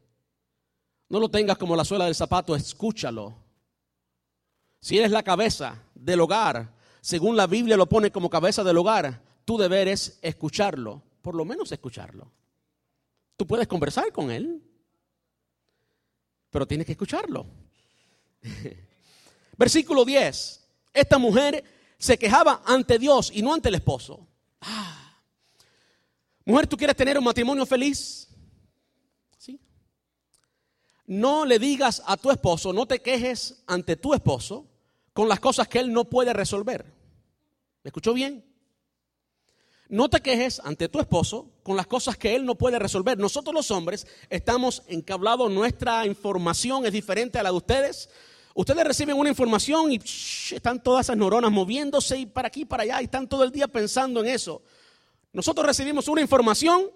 [1.09, 3.35] no lo tengas como la suela del zapato, escúchalo.
[4.81, 9.23] Si eres la cabeza del hogar, según la Biblia lo pone como cabeza del hogar,
[9.45, 12.31] tu deber es escucharlo, por lo menos escucharlo.
[13.37, 14.63] Tú puedes conversar con él,
[16.51, 17.47] pero tienes que escucharlo.
[19.57, 20.65] Versículo 10.
[20.93, 21.65] Esta mujer
[21.99, 24.27] se quejaba ante Dios y no ante el esposo.
[24.61, 25.21] Ah.
[26.45, 28.28] Mujer, ¿tú quieres tener un matrimonio feliz?
[31.09, 34.67] No le digas a tu esposo, no te quejes ante tu esposo
[35.15, 36.85] con las cosas que él no puede resolver.
[37.83, 38.45] ¿Me escuchó bien?
[39.89, 43.17] No te quejes ante tu esposo con las cosas que él no puede resolver.
[43.17, 48.11] Nosotros los hombres estamos encablados, nuestra información es diferente a la de ustedes.
[48.53, 53.01] Ustedes reciben una información y están todas esas neuronas moviéndose y para aquí, para allá,
[53.01, 54.61] y están todo el día pensando en eso.
[55.33, 56.91] Nosotros recibimos una información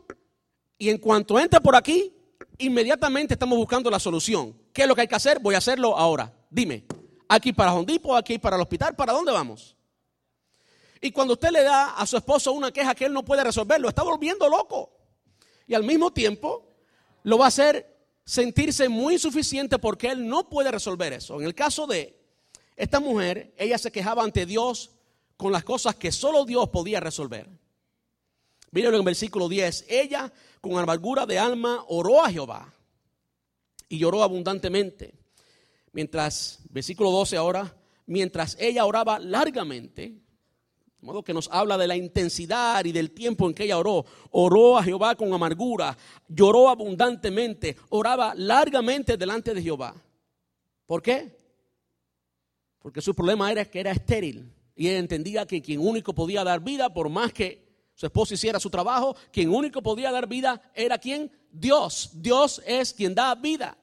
[0.76, 2.14] y en cuanto entra por aquí,
[2.58, 4.56] inmediatamente estamos buscando la solución.
[4.72, 5.38] ¿Qué es lo que hay que hacer?
[5.40, 6.32] Voy a hacerlo ahora.
[6.50, 6.84] Dime,
[7.28, 9.76] aquí para Hondipo, aquí para el hospital, ¿para dónde vamos?
[11.00, 13.80] Y cuando usted le da a su esposo una queja que él no puede resolver,
[13.80, 14.92] lo está volviendo loco.
[15.66, 16.68] Y al mismo tiempo
[17.24, 17.92] lo va a hacer
[18.24, 21.40] sentirse muy insuficiente porque él no puede resolver eso.
[21.40, 22.20] En el caso de
[22.76, 24.90] esta mujer, ella se quejaba ante Dios
[25.36, 27.48] con las cosas que solo Dios podía resolver.
[28.72, 29.84] Mírenlo en versículo 10.
[29.88, 32.72] Ella, con amargura de alma, oró a Jehová
[33.88, 35.14] y lloró abundantemente.
[35.92, 41.96] Mientras, versículo 12 ahora, mientras ella oraba largamente, de modo que nos habla de la
[41.96, 44.06] intensidad y del tiempo en que ella oró.
[44.30, 49.94] Oró a Jehová con amargura, lloró abundantemente, oraba largamente delante de Jehová.
[50.86, 51.36] ¿Por qué?
[52.78, 54.50] Porque su problema era que era estéril.
[54.74, 57.61] Y ella entendía que quien único podía dar vida, por más que
[57.94, 61.30] su esposo hiciera su trabajo, quien único podía dar vida era quien?
[61.50, 62.10] Dios.
[62.14, 63.76] Dios es quien da vida.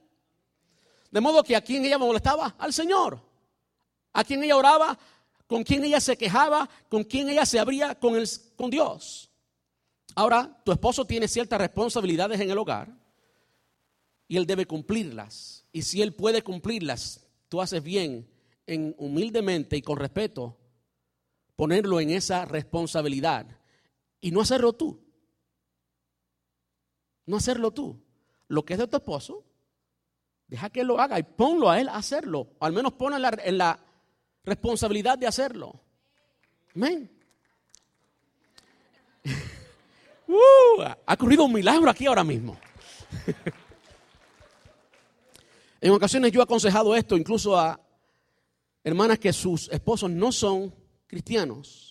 [1.12, 3.22] De modo que a quien ella molestaba, al Señor.
[4.14, 4.98] A quien ella oraba,
[5.48, 9.30] con quién ella se quejaba, con quién ella se abría con, el, con Dios.
[10.16, 12.90] Ahora, tu esposo tiene ciertas responsabilidades en el hogar
[14.28, 15.66] y él debe cumplirlas.
[15.72, 18.28] Y si él puede cumplirlas, tú haces bien
[18.68, 20.58] en humildemente y con respeto
[21.56, 23.59] ponerlo en esa responsabilidad
[24.22, 25.00] y no hacerlo tú.
[27.26, 28.02] No hacerlo tú.
[28.48, 29.46] Lo que es de tu esposo,
[30.48, 32.56] deja que lo haga y ponlo a él a hacerlo.
[32.60, 33.80] al menos ponlo en la
[34.44, 35.82] responsabilidad de hacerlo.
[36.76, 37.12] Amén.
[40.32, 42.56] Uh, ha ocurrido un milagro aquí ahora mismo.
[45.82, 47.80] En ocasiones yo he aconsejado esto incluso a
[48.84, 50.74] hermanas que sus esposos no son
[51.08, 51.89] cristianos.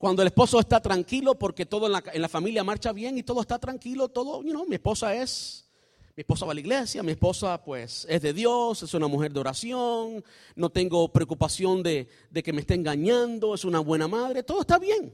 [0.00, 3.58] Cuando el esposo está tranquilo porque todo en la, familia marcha bien y todo está
[3.58, 5.70] tranquilo, todo, you know, mi esposa es,
[6.16, 9.30] mi esposa va a la iglesia, mi esposa pues es de Dios, es una mujer
[9.30, 10.24] de oración,
[10.56, 15.12] no tengo preocupación de, que me esté engañando, es una buena madre, todo está bien.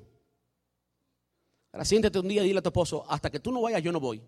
[1.73, 3.91] Ahora siéntete un día y dile a tu esposo, hasta que tú no vayas, yo
[3.91, 4.23] no voy.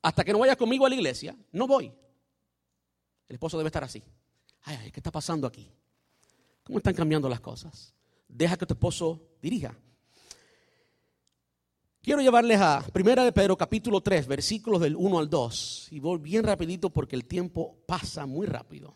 [0.00, 1.92] Hasta que no vayas conmigo a la iglesia, no voy.
[3.28, 4.00] El esposo debe estar así.
[4.62, 5.68] Ay, ay, ¿qué está pasando aquí?
[6.62, 7.97] ¿Cómo están cambiando las cosas?
[8.28, 9.74] Deja que tu esposo dirija.
[12.02, 15.88] Quiero llevarles a 1 de Pedro capítulo 3, versículos del 1 al 2.
[15.90, 18.94] Y voy bien rapidito porque el tiempo pasa muy rápido.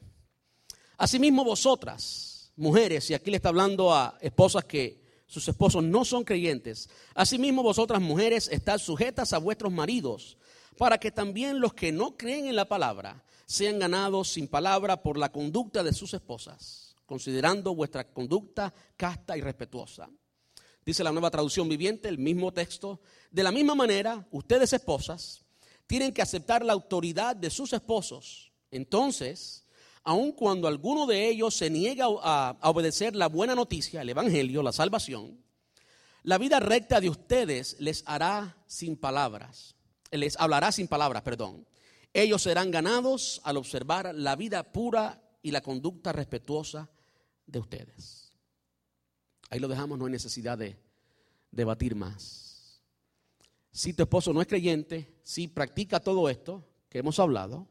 [0.96, 6.24] Asimismo vosotras, mujeres, y aquí le está hablando a esposas que sus esposos no son
[6.24, 6.88] creyentes.
[7.14, 10.38] Asimismo vosotras, mujeres, estad sujetas a vuestros maridos,
[10.76, 15.18] para que también los que no creen en la palabra sean ganados sin palabra por
[15.18, 20.08] la conducta de sus esposas, considerando vuestra conducta casta y respetuosa.
[20.84, 23.00] Dice la nueva traducción viviente, el mismo texto.
[23.30, 25.44] De la misma manera, ustedes esposas
[25.86, 28.52] tienen que aceptar la autoridad de sus esposos.
[28.70, 29.64] Entonces,
[30.02, 34.72] aun cuando alguno de ellos se niega a, obedecer la buena noticia, el Evangelio, la
[34.72, 35.38] salvación,
[36.24, 39.76] la vida recta de ustedes les hará sin palabras,
[40.10, 41.66] les hablará sin palabras, perdón.
[42.14, 46.88] Ellos serán ganados al observar la vida pura y la conducta respetuosa
[47.46, 48.32] de ustedes.
[49.50, 50.78] Ahí lo dejamos, no hay necesidad de
[51.50, 52.80] debatir más.
[53.70, 57.66] Si tu esposo no es creyente, si practica todo esto que hemos hablado,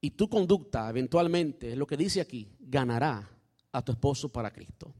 [0.00, 3.28] y tu conducta eventualmente, es lo que dice aquí, ganará
[3.72, 4.94] a tu esposo para Cristo.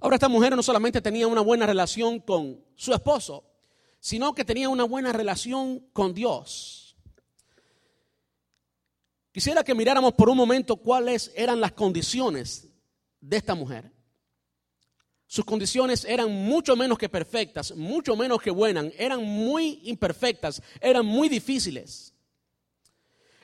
[0.00, 3.44] Ahora esta mujer no solamente tenía una buena relación con su esposo,
[4.00, 6.81] sino que tenía una buena relación con Dios.
[9.32, 12.68] Quisiera que miráramos por un momento cuáles eran las condiciones
[13.20, 13.90] de esta mujer.
[15.26, 21.06] Sus condiciones eran mucho menos que perfectas, mucho menos que buenas, eran muy imperfectas, eran
[21.06, 22.12] muy difíciles.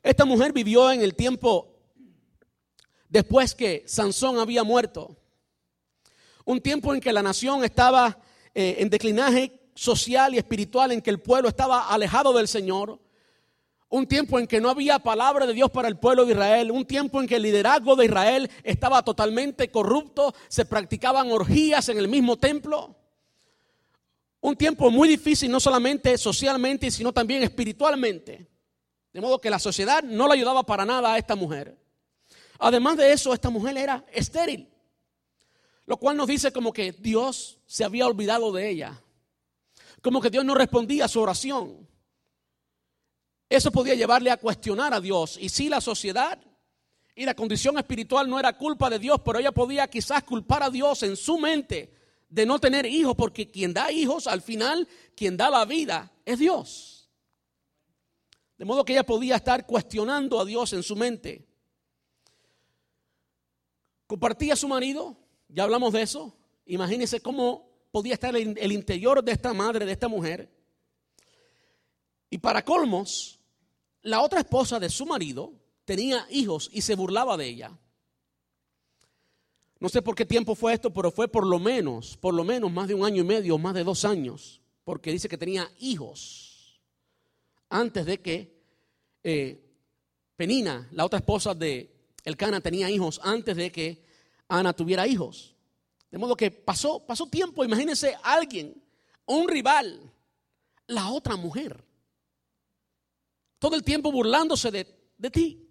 [0.03, 1.75] Esta mujer vivió en el tiempo
[3.09, 5.17] después que Sansón había muerto.
[6.45, 8.21] Un tiempo en que la nación estaba
[8.55, 13.01] eh, en declinaje social y espiritual en que el pueblo estaba alejado del Señor.
[13.91, 16.71] Un tiempo en que no había palabra de Dios para el pueblo de Israel.
[16.71, 20.35] Un tiempo en que el liderazgo de Israel estaba totalmente corrupto.
[20.49, 22.97] Se practicaban orgías en el mismo templo.
[24.41, 28.47] Un tiempo muy difícil, no solamente socialmente, sino también espiritualmente.
[29.13, 31.77] De modo que la sociedad no le ayudaba para nada a esta mujer.
[32.59, 34.69] Además de eso, esta mujer era estéril.
[35.87, 39.03] Lo cual nos dice como que Dios se había olvidado de ella
[40.03, 41.87] como que Dios no respondía a su oración.
[43.49, 45.39] Eso podía llevarle a cuestionar a Dios.
[45.41, 46.39] Y si la sociedad
[47.15, 50.71] y la condición espiritual no era culpa de Dios, pero ella podía quizás culpar a
[50.71, 51.95] Dios en su mente
[52.29, 56.39] de no tener hijos, porque quien da hijos al final, quien da la vida, es
[56.39, 57.11] Dios.
[58.59, 61.49] De modo que ella podía estar cuestionando a Dios en su mente.
[64.07, 65.17] Compartía a su marido,
[65.49, 66.37] ya hablamos de eso.
[66.67, 70.51] Imagínense cómo podía estar el interior de esta madre, de esta mujer.
[72.31, 73.38] Y para colmos,
[74.09, 75.53] la otra esposa de su marido
[75.85, 77.79] tenía hijos y se burlaba de ella.
[79.81, 82.73] No sé por qué tiempo fue esto, pero fue por lo menos, por lo menos
[82.73, 86.81] más de un año y medio, más de dos años, porque dice que tenía hijos
[87.69, 88.59] antes de que
[89.23, 89.63] eh,
[90.37, 91.95] Penina, la otra esposa de
[92.25, 94.05] Elcana, tenía hijos antes de que
[94.49, 95.55] Ana tuviera hijos.
[96.11, 98.83] De modo que pasó, pasó tiempo, imagínense alguien,
[99.27, 100.11] un rival,
[100.87, 101.88] la otra mujer.
[103.59, 105.69] Todo el tiempo burlándose de, de ti.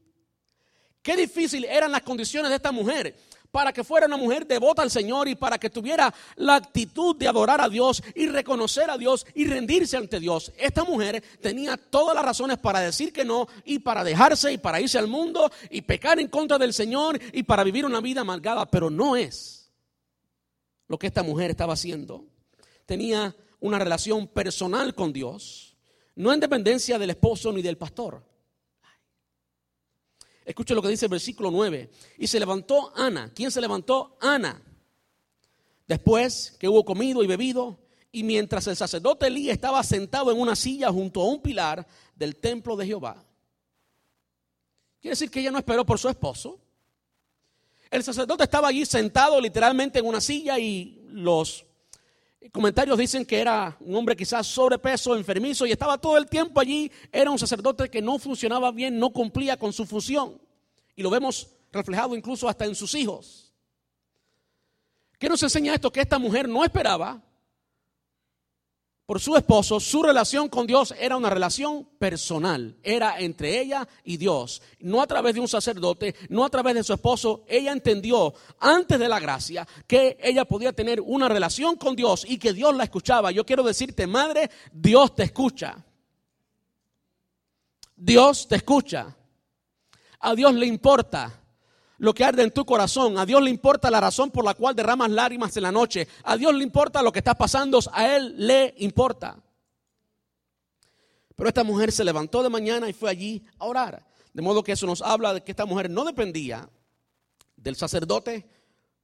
[1.02, 3.15] Qué difícil eran las condiciones de esta mujer
[3.52, 7.28] para que fuera una mujer devota al Señor y para que tuviera la actitud de
[7.28, 10.52] adorar a Dios y reconocer a Dios y rendirse ante Dios.
[10.58, 14.82] Esta mujer tenía todas las razones para decir que no y para dejarse y para
[14.82, 18.65] irse al mundo y pecar en contra del Señor y para vivir una vida amargada,
[18.65, 19.71] pero no es
[20.88, 22.26] lo que esta mujer estaba haciendo.
[22.86, 25.66] Tenía una relación personal con Dios,
[26.17, 28.23] no en dependencia del esposo ni del pastor.
[30.43, 31.89] Escuche lo que dice el versículo 9.
[32.17, 33.32] Y se levantó Ana.
[33.34, 34.17] ¿Quién se levantó?
[34.19, 34.62] Ana.
[35.88, 37.80] Después que hubo comido y bebido,
[38.12, 42.36] y mientras el sacerdote Elí estaba sentado en una silla junto a un pilar del
[42.38, 43.23] templo de Jehová.
[44.99, 46.60] Quiere decir que ella no esperó por su esposo.
[47.91, 51.65] El sacerdote estaba allí sentado literalmente en una silla y los
[52.52, 56.92] Comentarios dicen que era un hombre quizás sobrepeso, enfermizo y estaba todo el tiempo allí.
[57.12, 60.40] Era un sacerdote que no funcionaba bien, no cumplía con su función.
[60.96, 63.54] Y lo vemos reflejado incluso hasta en sus hijos.
[65.20, 65.92] ¿Qué nos enseña esto?
[65.92, 67.22] Que esta mujer no esperaba
[69.08, 74.17] por su esposo, su relación con Dios era una relación personal, era entre ella y
[74.17, 77.46] Dios, no a través de un sacerdote, no a través de su esposo.
[77.48, 82.38] Ella entendió antes de la gracia que ella podía tener una relación con Dios y
[82.38, 83.32] que Dios la escuchaba.
[83.32, 85.86] Yo quiero decirte, madre, Dios te escucha.
[87.96, 89.15] Dios te escucha.
[90.20, 91.47] A Dios le importa
[91.98, 93.18] lo que arde en tu corazón.
[93.18, 96.08] A Dios le importa la razón por la cual derramas lágrimas en la noche.
[96.24, 97.80] A Dios le importa lo que está pasando.
[97.92, 99.42] A Él le importa.
[101.36, 104.06] Pero esta mujer se levantó de mañana y fue allí a orar.
[104.34, 106.70] De modo que eso nos habla de que esta mujer no dependía
[107.56, 108.48] del sacerdote,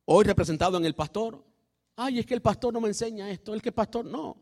[0.06, 1.44] hoy representado en el pastor.
[1.96, 4.38] Ay, es que el pastor no me enseña esto, el que pastor no.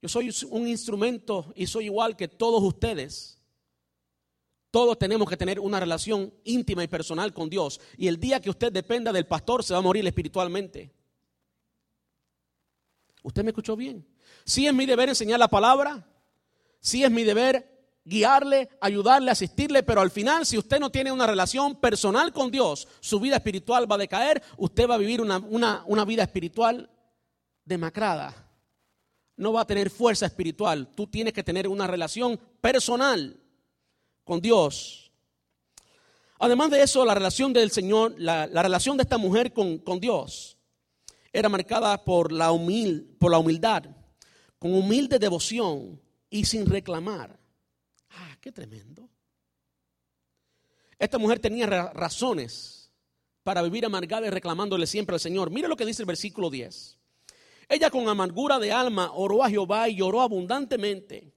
[0.00, 3.38] Yo soy un instrumento y soy igual que todos ustedes.
[4.74, 7.80] Todos tenemos que tener una relación íntima y personal con Dios.
[7.96, 10.92] Y el día que usted dependa del pastor se va a morir espiritualmente.
[13.22, 14.04] ¿Usted me escuchó bien?
[14.44, 16.04] Sí es mi deber enseñar la palabra.
[16.80, 19.84] Sí es mi deber guiarle, ayudarle, asistirle.
[19.84, 23.88] Pero al final, si usted no tiene una relación personal con Dios, su vida espiritual
[23.88, 24.42] va a decaer.
[24.56, 25.38] Usted va a vivir una,
[25.86, 26.90] una vida espiritual
[27.64, 28.34] demacrada.
[29.36, 30.88] No va a tener fuerza espiritual.
[30.96, 33.40] Tú tienes que tener una relación personal
[34.24, 35.12] con Dios.
[36.38, 40.58] Además de eso, la relación del Señor, la, relación de esta mujer con, Dios
[41.32, 43.84] era marcada por la, humil, por la humildad,
[44.58, 47.38] con humilde devoción y sin reclamar.
[48.10, 49.08] Ah, qué tremendo.
[50.98, 52.90] Esta mujer tenía razones
[53.42, 55.50] para vivir amargada y reclamándole siempre al Señor.
[55.50, 56.98] Mire lo que dice el versículo 10.
[57.68, 61.33] Ella con amargura de alma oró a Jehová y lloró abundantemente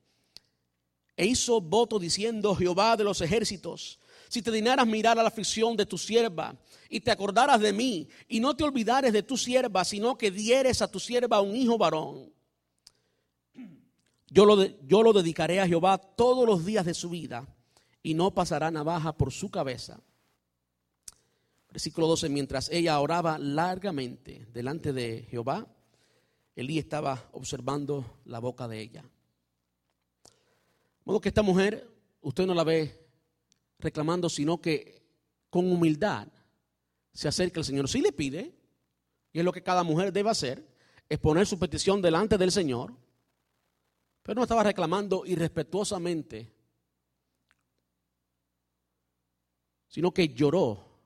[1.17, 3.99] e hizo voto diciendo, Jehová de los ejércitos,
[4.29, 6.55] si te dignaras mirar a la aflicción de tu sierva
[6.89, 10.81] y te acordaras de mí y no te olvidares de tu sierva, sino que dieres
[10.83, 12.31] a tu sierva un hijo varón,
[14.29, 17.47] yo lo, yo lo dedicaré a Jehová todos los días de su vida
[18.03, 19.99] y no pasará navaja por su cabeza.
[21.71, 25.67] Versículo 12, mientras ella oraba largamente delante de Jehová,
[26.55, 29.03] Elí estaba observando la boca de ella
[31.07, 31.89] modo que esta mujer,
[32.19, 33.07] usted no la ve
[33.79, 35.07] reclamando, sino que
[35.49, 36.27] con humildad
[37.13, 37.87] se acerca al Señor.
[37.87, 38.53] Si le pide,
[39.31, 40.67] y es lo que cada mujer debe hacer,
[41.07, 42.93] es poner su petición delante del Señor,
[44.21, 46.53] pero no estaba reclamando irrespetuosamente,
[49.87, 50.99] sino que lloró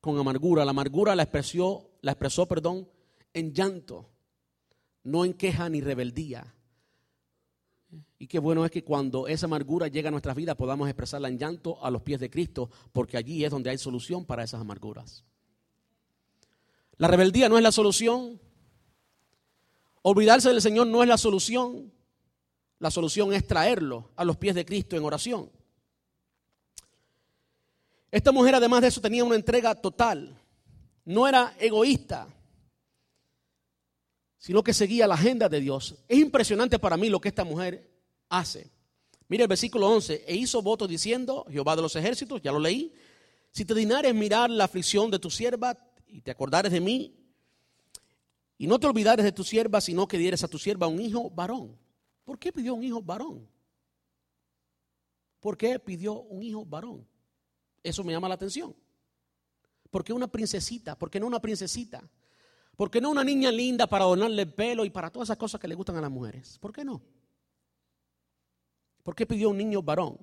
[0.00, 0.64] con amargura.
[0.64, 2.88] La amargura la expresó, la expresó, perdón,
[3.34, 4.08] en llanto,
[5.02, 6.53] no en queja ni rebeldía.
[8.18, 11.38] Y qué bueno es que cuando esa amargura llega a nuestras vidas podamos expresarla en
[11.38, 15.24] llanto a los pies de Cristo, porque allí es donde hay solución para esas amarguras.
[16.96, 18.40] La rebeldía no es la solución.
[20.02, 21.92] Olvidarse del Señor no es la solución.
[22.78, 25.50] La solución es traerlo a los pies de Cristo en oración.
[28.10, 30.40] Esta mujer además de eso tenía una entrega total.
[31.04, 32.28] No era egoísta
[34.44, 35.94] sino que seguía la agenda de Dios.
[36.06, 37.90] Es impresionante para mí lo que esta mujer
[38.28, 38.70] hace.
[39.26, 42.92] Mire el versículo 11, e hizo voto diciendo, Jehová de los ejércitos, ya lo leí,
[43.50, 47.16] si te dinares mirar la aflicción de tu sierva y te acordares de mí,
[48.58, 51.30] y no te olvidares de tu sierva, sino que dieres a tu sierva un hijo
[51.30, 51.78] varón.
[52.22, 53.48] ¿Por qué pidió un hijo varón?
[55.40, 57.08] ¿Por qué pidió un hijo varón?
[57.82, 58.76] Eso me llama la atención.
[59.90, 60.98] ¿Por qué una princesita?
[60.98, 62.06] ¿Por qué no una princesita?
[62.76, 65.60] ¿Por qué no una niña linda para adornarle el pelo y para todas esas cosas
[65.60, 66.58] que le gustan a las mujeres?
[66.58, 67.02] ¿Por qué no?
[69.02, 70.18] ¿Por qué pidió un niño varón?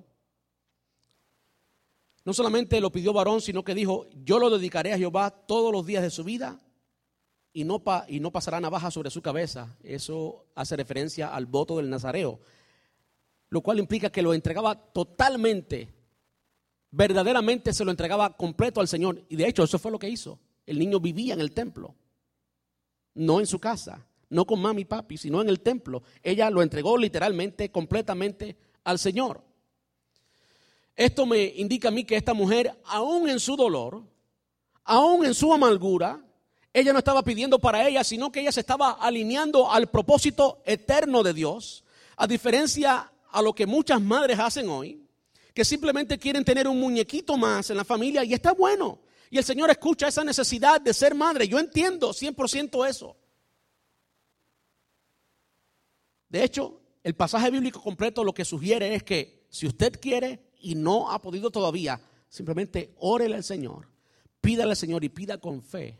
[2.24, 5.86] No solamente lo pidió varón, sino que dijo, yo lo dedicaré a Jehová todos los
[5.86, 6.60] días de su vida
[7.52, 9.76] y no, y no pasará navaja sobre su cabeza.
[9.82, 12.40] Eso hace referencia al voto del Nazareo,
[13.48, 15.92] lo cual implica que lo entregaba totalmente,
[16.90, 19.24] verdaderamente se lo entregaba completo al Señor.
[19.28, 20.38] Y de hecho eso fue lo que hizo.
[20.66, 21.96] El niño vivía en el templo
[23.14, 26.02] no en su casa, no con mami y papi, sino en el templo.
[26.22, 29.42] Ella lo entregó literalmente, completamente al Señor.
[30.96, 34.02] Esto me indica a mí que esta mujer, aún en su dolor,
[34.84, 36.24] aún en su amargura,
[36.72, 41.22] ella no estaba pidiendo para ella, sino que ella se estaba alineando al propósito eterno
[41.22, 41.84] de Dios,
[42.16, 45.06] a diferencia a lo que muchas madres hacen hoy,
[45.54, 49.00] que simplemente quieren tener un muñequito más en la familia y está bueno.
[49.32, 51.48] Y el Señor escucha esa necesidad de ser madre.
[51.48, 53.16] Yo entiendo 100% eso.
[56.28, 60.74] De hecho, el pasaje bíblico completo lo que sugiere es que si usted quiere y
[60.74, 63.88] no ha podido todavía, simplemente órele al Señor,
[64.42, 65.98] pídale al Señor y pida con fe.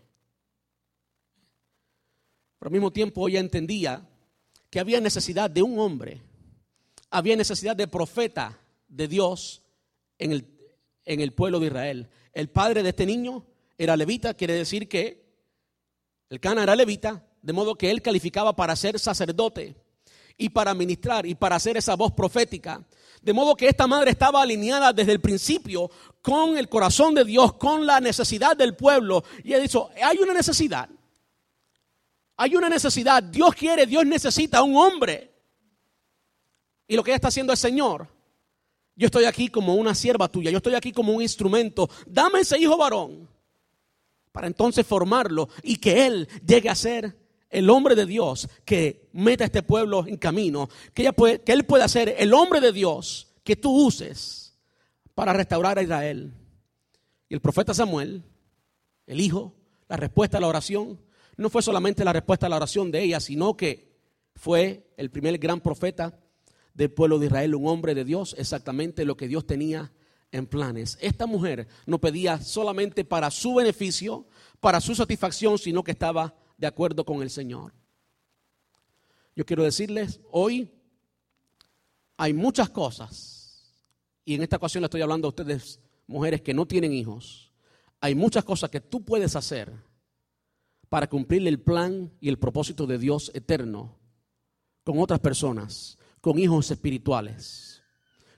[2.59, 4.07] Pero al mismo tiempo ella entendía
[4.69, 6.21] que había necesidad de un hombre,
[7.09, 9.63] había necesidad de profeta de Dios
[10.19, 10.71] en el,
[11.07, 12.11] en el pueblo de Israel.
[12.33, 13.45] El padre de este niño
[13.77, 15.23] era levita, quiere decir que
[16.31, 19.77] el Cana era levita, de modo que él calificaba para ser sacerdote
[20.39, 22.83] y para ministrar y para hacer esa voz profética.
[23.21, 25.91] De modo que esta madre estaba alineada desde el principio
[26.23, 29.25] con el corazón de Dios, con la necesidad del pueblo.
[29.45, 30.89] Y ha dicho, hay una necesidad.
[32.37, 33.23] Hay una necesidad.
[33.23, 35.31] Dios quiere, Dios necesita un hombre.
[36.89, 38.09] Y lo que ella está haciendo es, Señor,
[38.95, 41.89] yo estoy aquí como una sierva tuya, yo estoy aquí como un instrumento.
[42.07, 43.29] Dame ese hijo varón
[44.33, 47.17] para entonces formarlo y que él llegue a ser
[47.51, 51.53] el hombre de Dios que meta a este pueblo en camino, que, ella puede, que
[51.53, 54.59] él pueda ser el hombre de Dios que tú uses
[55.15, 56.33] para restaurar a Israel.
[57.29, 58.23] Y el profeta Samuel,
[59.07, 59.55] el hijo,
[59.89, 60.99] la respuesta a la oración,
[61.37, 63.93] no fue solamente la respuesta a la oración de ella, sino que
[64.35, 66.19] fue el primer gran profeta
[66.75, 69.93] del pueblo de Israel, un hombre de Dios, exactamente lo que Dios tenía
[70.31, 70.99] en planes.
[71.01, 74.27] Esta mujer no pedía solamente para su beneficio,
[74.61, 77.75] para su satisfacción, sino que estaba de acuerdo con el Señor.
[79.35, 80.71] Yo quiero decirles, hoy
[82.17, 83.75] hay muchas cosas,
[84.25, 87.53] y en esta ocasión le estoy hablando a ustedes, mujeres que no tienen hijos,
[88.01, 89.73] hay muchas cosas que tú puedes hacer
[90.89, 93.99] para cumplir el plan y el propósito de Dios eterno
[94.85, 97.83] con otras personas, con hijos espirituales,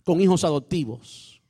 [0.03, 1.41] con hijos adoptivos.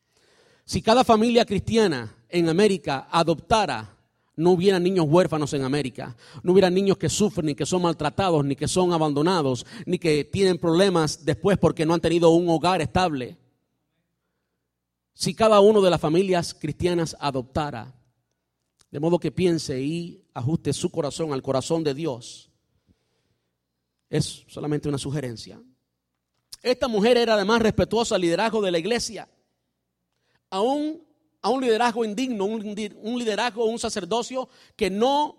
[0.67, 3.97] Si cada familia cristiana en América adoptara
[4.37, 8.45] no hubiera niños huérfanos en América, no hubiera niños que sufren, ni que son maltratados,
[8.45, 12.83] ni que son abandonados, ni que tienen problemas después porque no han tenido un hogar
[12.83, 13.39] estable.
[15.15, 17.95] Si cada uno de las familias cristianas adoptara,
[18.91, 22.51] de modo que piense y ajuste su corazón al corazón de Dios,
[24.11, 25.61] es solamente una sugerencia.
[26.65, 29.29] Esta mujer era además respetuosa al liderazgo de la iglesia.
[30.49, 31.07] Aún
[31.43, 35.37] a un liderazgo indigno, un liderazgo, un sacerdocio que no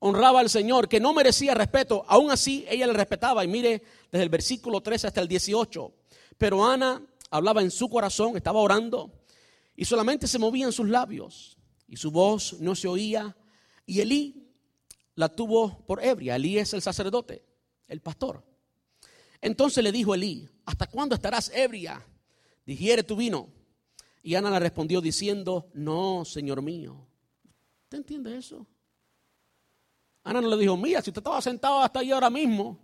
[0.00, 2.04] honraba al Señor, que no merecía respeto.
[2.08, 3.44] Aún así, ella le respetaba.
[3.44, 5.92] Y mire, desde el versículo 13 hasta el 18.
[6.36, 9.12] Pero Ana hablaba en su corazón, estaba orando,
[9.76, 13.36] y solamente se movían sus labios, y su voz no se oía.
[13.86, 14.50] Y Elí
[15.14, 16.34] la tuvo por ebria.
[16.34, 17.44] Elí es el sacerdote,
[17.86, 18.42] el pastor.
[19.42, 22.02] Entonces le dijo Elí, ¿hasta cuándo estarás ebria?
[22.64, 23.50] Digiere tu vino.
[24.22, 27.06] Y Ana le respondió diciendo, no, Señor mío.
[27.82, 28.64] ¿Usted entiende eso?
[30.22, 32.78] Ana no le dijo, mira, si usted estaba sentado hasta ahí ahora mismo,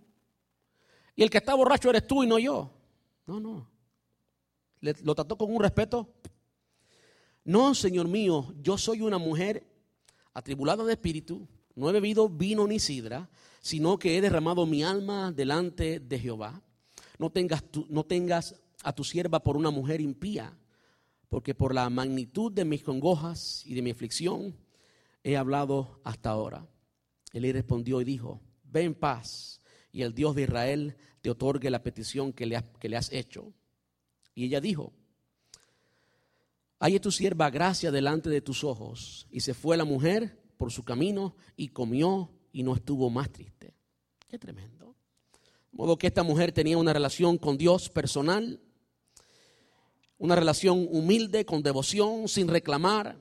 [1.15, 2.71] y el que está borracho eres tú y no yo.
[3.27, 3.71] No, no.
[4.81, 6.13] lo trató con un respeto.
[7.45, 9.65] No, Señor mío, yo soy una mujer
[10.35, 11.47] atribulada de espíritu,
[11.77, 13.31] no he bebido vino ni sidra,
[13.61, 16.63] sino que he derramado mi alma delante de Jehová.
[17.19, 20.57] No tengas, no tengas a tu sierva por una mujer impía
[21.29, 24.57] porque por la magnitud de mis congojas y de mi aflicción
[25.23, 26.67] he hablado hasta ahora.
[27.33, 29.61] Él respondió y dijo, ve en paz
[29.93, 32.57] y el Dios de Israel te otorgue la petición que le,
[32.97, 33.53] has hecho.
[34.35, 34.93] Y ella dijo,
[36.79, 39.27] hay tu sierva gracia delante de tus ojos.
[39.31, 43.75] Y se fue la mujer por su camino y comió y no estuvo más triste.
[44.29, 44.95] Qué tremendo.
[45.71, 48.61] De modo que esta mujer tenía una relación con Dios personal
[50.19, 53.17] una relación humilde, con devoción, sin reclamar.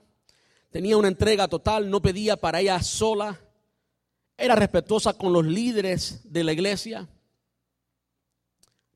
[0.71, 3.39] Tenía una entrega total, no pedía para ella sola.
[4.35, 7.07] Era respetuosa con los líderes de la iglesia.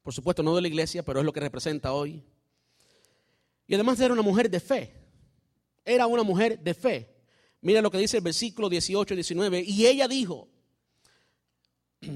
[0.02, 2.24] Por supuesto, no de la iglesia, pero es lo que representa hoy.
[3.68, 4.94] Y además era una mujer de fe.
[5.86, 7.16] Era una mujer de fe.
[7.62, 9.64] Mira lo que dice el versículo 18 y 19.
[9.66, 10.48] Y ella dijo,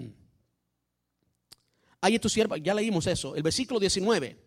[2.01, 3.35] ahí es tu sierva, ya leímos eso.
[3.35, 4.37] El versículo 19.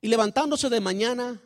[0.00, 1.40] Y levantándose de mañana,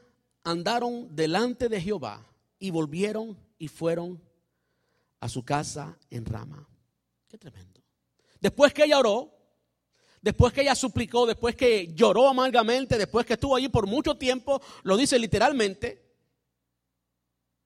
[0.45, 2.27] andaron delante de Jehová
[2.59, 4.21] y volvieron y fueron
[5.21, 6.69] a su casa en Rama.
[7.29, 7.81] Qué tremendo.
[8.41, 9.33] Después que ella oró,
[10.21, 14.61] después que ella suplicó, después que lloró amargamente, después que estuvo allí por mucho tiempo,
[14.83, 16.12] lo dice literalmente.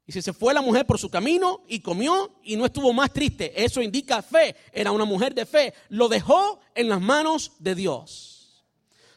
[0.07, 3.13] Y si se fue la mujer por su camino y comió y no estuvo más
[3.13, 7.75] triste, eso indica fe, era una mujer de fe, lo dejó en las manos de
[7.75, 8.65] Dios.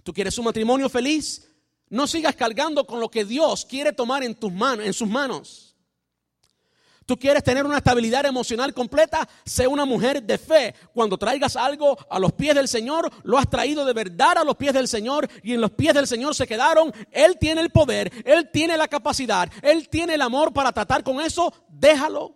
[0.04, 1.48] ¿Tú quieres un matrimonio feliz?
[1.90, 5.69] No sigas cargando con lo que Dios quiere tomar en tus manos, en sus manos.
[7.10, 10.76] Tú quieres tener una estabilidad emocional completa, sé una mujer de fe.
[10.94, 14.56] Cuando traigas algo a los pies del Señor, lo has traído de verdad a los
[14.56, 16.94] pies del Señor y en los pies del Señor se quedaron.
[17.10, 21.20] Él tiene el poder, Él tiene la capacidad, Él tiene el amor para tratar con
[21.20, 21.52] eso.
[21.68, 22.36] Déjalo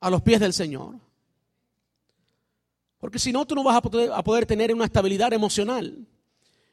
[0.00, 0.94] a los pies del Señor.
[2.98, 6.08] Porque si no, tú no vas a poder, a poder tener una estabilidad emocional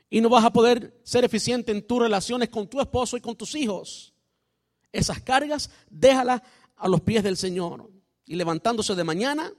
[0.09, 3.35] y no vas a poder ser eficiente en tus relaciones con tu esposo y con
[3.35, 4.13] tus hijos.
[4.91, 6.41] Esas cargas, déjalas
[6.79, 7.89] a los pies del Señor.
[8.25, 9.51] Y levantándose de mañana,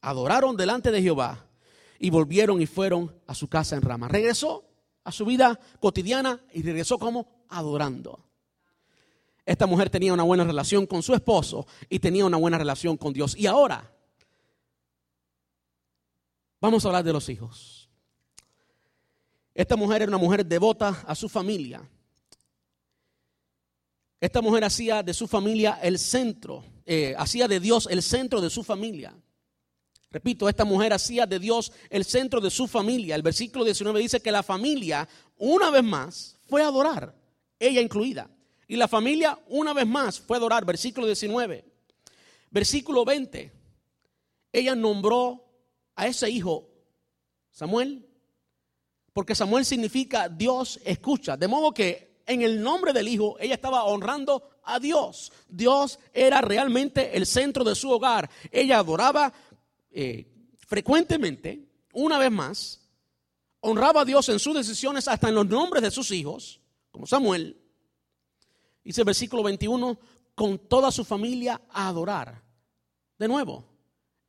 [0.00, 1.46] adoraron delante de Jehová
[1.98, 4.08] y volvieron y fueron a su casa en Rama.
[4.08, 4.64] Regresó
[5.04, 8.24] a su vida cotidiana y regresó como adorando.
[9.44, 13.12] Esta mujer tenía una buena relación con su esposo y tenía una buena relación con
[13.12, 13.36] Dios.
[13.36, 13.92] Y ahora,
[16.60, 17.88] vamos a hablar de los hijos.
[19.54, 21.88] Esta mujer era una mujer devota a su familia.
[24.20, 28.50] Esta mujer hacía de su familia el centro, eh, hacía de Dios el centro de
[28.50, 29.14] su familia.
[30.10, 33.14] Repito, esta mujer hacía de Dios el centro de su familia.
[33.14, 35.06] El versículo 19 dice que la familia,
[35.36, 37.14] una vez más, fue a adorar,
[37.58, 38.30] ella incluida.
[38.68, 40.64] Y la familia, una vez más, fue a adorar.
[40.64, 41.64] Versículo 19.
[42.50, 43.52] Versículo 20.
[44.52, 45.44] Ella nombró
[45.94, 46.68] a ese hijo
[47.50, 48.06] Samuel,
[49.12, 51.36] porque Samuel significa Dios escucha.
[51.36, 55.32] De modo que en el nombre del Hijo, ella estaba honrando a Dios.
[55.48, 58.28] Dios era realmente el centro de su hogar.
[58.50, 59.32] Ella adoraba
[59.90, 60.26] eh,
[60.58, 62.80] frecuentemente, una vez más,
[63.60, 66.60] honraba a Dios en sus decisiones, hasta en los nombres de sus hijos,
[66.90, 67.56] como Samuel.
[68.84, 69.98] Dice el versículo 21,
[70.34, 72.42] con toda su familia a adorar.
[73.18, 73.64] De nuevo,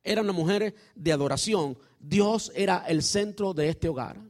[0.02, 1.76] era una mujer de adoración.
[1.98, 4.20] Dios era el centro de este hogar.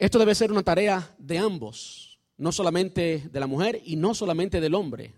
[0.00, 4.58] Esto debe ser una tarea de ambos, no solamente de la mujer y no solamente
[4.58, 5.14] del hombre.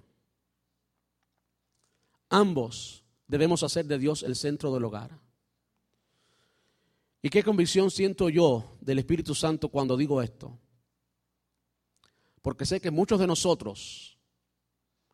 [2.29, 5.21] Ambos debemos hacer de Dios el centro del hogar.
[7.23, 10.59] ¿Y qué convicción siento yo del Espíritu Santo cuando digo esto?
[12.43, 14.19] Porque sé que muchos de nosotros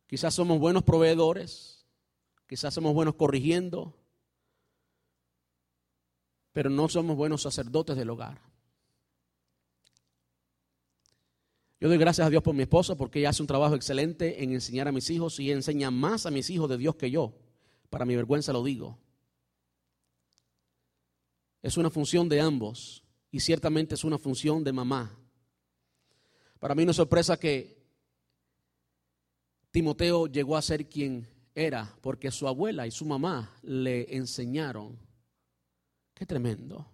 [0.06, 1.84] quizás somos buenos proveedores,
[2.46, 3.94] quizás somos buenos corrigiendo,
[6.54, 8.48] pero no somos buenos sacerdotes del hogar.
[11.80, 14.52] Yo doy gracias a Dios por mi esposa porque ella hace un trabajo excelente en
[14.52, 17.34] enseñar a mis hijos y enseña más a mis hijos de Dios que yo.
[17.88, 18.98] Para mi vergüenza lo digo.
[21.62, 25.16] Es una función de ambos y ciertamente es una función de mamá.
[26.58, 27.78] Para mí no es sorpresa que
[29.70, 34.98] Timoteo llegó a ser quien era porque su abuela y su mamá le enseñaron.
[36.14, 36.90] Qué tremendo.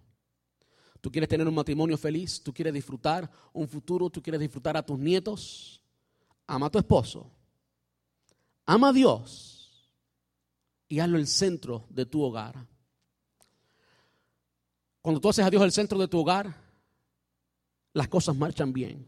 [1.05, 4.83] Tú quieres tener un matrimonio feliz, tú quieres disfrutar un futuro, tú quieres disfrutar a
[4.83, 5.79] tus nietos.
[6.47, 7.29] Ama a tu esposo.
[8.65, 9.87] Ama a Dios
[10.89, 12.55] y hazlo el centro de tu hogar.
[14.99, 16.59] Cuando tú haces a Dios el centro de tu hogar,
[17.93, 19.05] las cosas marchan bien.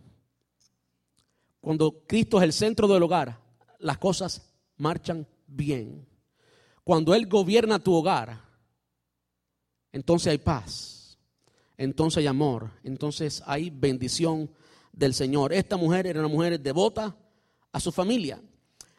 [1.60, 3.42] Cuando Cristo es el centro del hogar,
[3.80, 6.08] las cosas marchan bien.
[6.84, 8.40] Cuando Él gobierna tu hogar,
[9.92, 10.97] entonces hay paz
[11.78, 14.52] entonces hay amor, entonces hay bendición
[14.92, 15.54] del Señor.
[15.54, 17.16] Esta mujer era una mujer devota
[17.72, 18.42] a su familia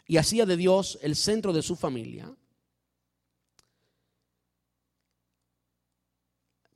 [0.07, 2.33] y hacía de Dios el centro de su familia.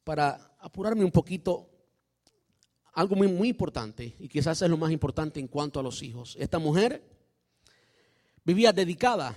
[0.05, 1.71] Para apurarme un poquito,
[2.93, 6.37] algo muy, muy importante, y quizás es lo más importante en cuanto a los hijos.
[6.39, 7.03] Esta mujer
[8.45, 9.37] vivía dedicada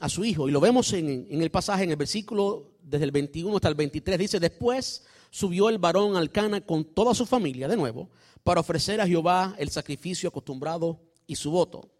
[0.00, 3.10] a su hijo, y lo vemos en, en el pasaje, en el versículo desde el
[3.10, 7.68] 21 hasta el 23, dice, después subió el varón al Cana con toda su familia
[7.68, 8.10] de nuevo
[8.42, 11.90] para ofrecer a Jehová el sacrificio acostumbrado y su voto.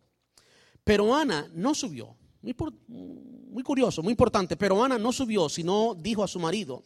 [0.84, 2.16] Pero Ana no subió.
[2.41, 2.55] Muy,
[2.86, 4.57] muy curioso, muy importante.
[4.57, 6.82] Pero Ana no subió, sino dijo a su marido,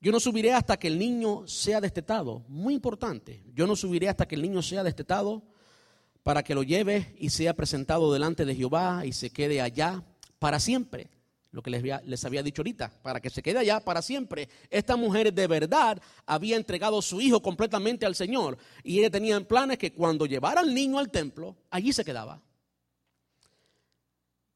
[0.00, 2.44] yo no subiré hasta que el niño sea destetado.
[2.48, 3.42] Muy importante.
[3.54, 5.42] Yo no subiré hasta que el niño sea destetado
[6.22, 10.04] para que lo lleve y sea presentado delante de Jehová y se quede allá
[10.38, 11.15] para siempre
[11.56, 14.46] lo que les había, dicho ahorita, para que se quede allá para siempre.
[14.68, 19.78] Esta mujer de verdad había entregado su hijo completamente al Señor y ella tenía planes
[19.78, 22.42] que cuando llevara al niño al templo, allí se quedaba.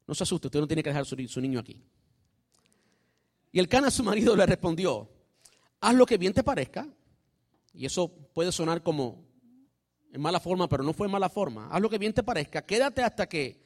[0.05, 1.81] No se asuste, usted no tiene que dejar su, su niño aquí.
[3.51, 5.09] Y el cana su marido le respondió,
[5.79, 6.87] haz lo que bien te parezca,
[7.73, 9.25] y eso puede sonar como
[10.13, 12.63] en mala forma, pero no fue en mala forma, haz lo que bien te parezca,
[12.63, 13.59] quédate hasta que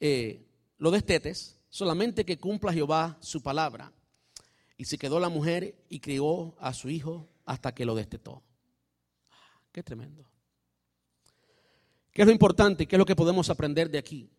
[0.00, 0.48] eh,
[0.78, 3.90] lo destetes solamente que cumpla Jehová su palabra.
[4.76, 8.42] Y se quedó la mujer y crió a su hijo hasta que lo destetó.
[9.72, 10.24] Qué tremendo.
[12.12, 12.86] ¿Qué es lo importante?
[12.86, 14.30] ¿Qué es lo que podemos aprender de aquí?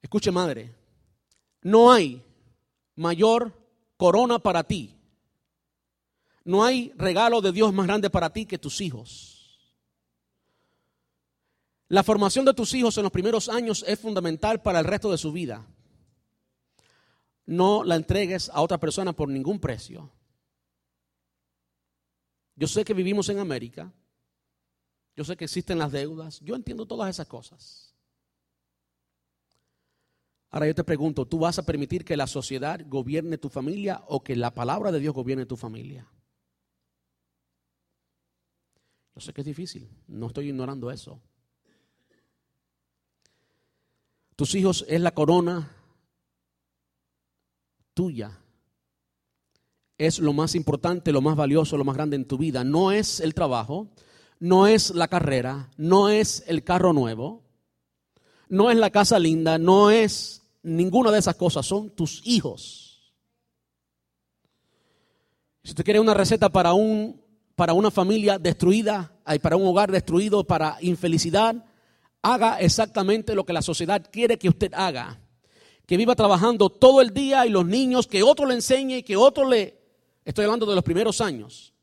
[0.00, 0.72] Escuche madre,
[1.62, 2.22] no hay
[2.94, 3.52] mayor
[3.96, 4.94] corona para ti.
[6.44, 9.33] No hay regalo de Dios más grande para ti que tus hijos.
[11.88, 15.18] La formación de tus hijos en los primeros años es fundamental para el resto de
[15.18, 15.66] su vida.
[17.46, 20.10] No la entregues a otra persona por ningún precio.
[22.56, 23.92] Yo sé que vivimos en América.
[25.16, 26.40] Yo sé que existen las deudas.
[26.40, 27.94] Yo entiendo todas esas cosas.
[30.50, 34.22] Ahora yo te pregunto, ¿tú vas a permitir que la sociedad gobierne tu familia o
[34.22, 36.08] que la palabra de Dios gobierne tu familia?
[39.16, 41.20] Yo sé que es difícil, no estoy ignorando eso.
[44.36, 45.70] Tus hijos es la corona
[47.94, 48.40] tuya.
[49.96, 52.64] Es lo más importante, lo más valioso, lo más grande en tu vida.
[52.64, 53.88] No es el trabajo,
[54.40, 57.44] no es la carrera, no es el carro nuevo,
[58.48, 63.14] no es la casa linda, no es ninguna de esas cosas, son tus hijos.
[65.62, 67.22] Si usted quiere una receta para, un,
[67.54, 71.64] para una familia destruida, para un hogar destruido, para infelicidad,
[72.24, 75.20] haga exactamente lo que la sociedad quiere que usted haga.
[75.86, 79.16] Que viva trabajando todo el día y los niños, que otro le enseñe y que
[79.16, 79.78] otro le...
[80.24, 81.74] Estoy hablando de los primeros años.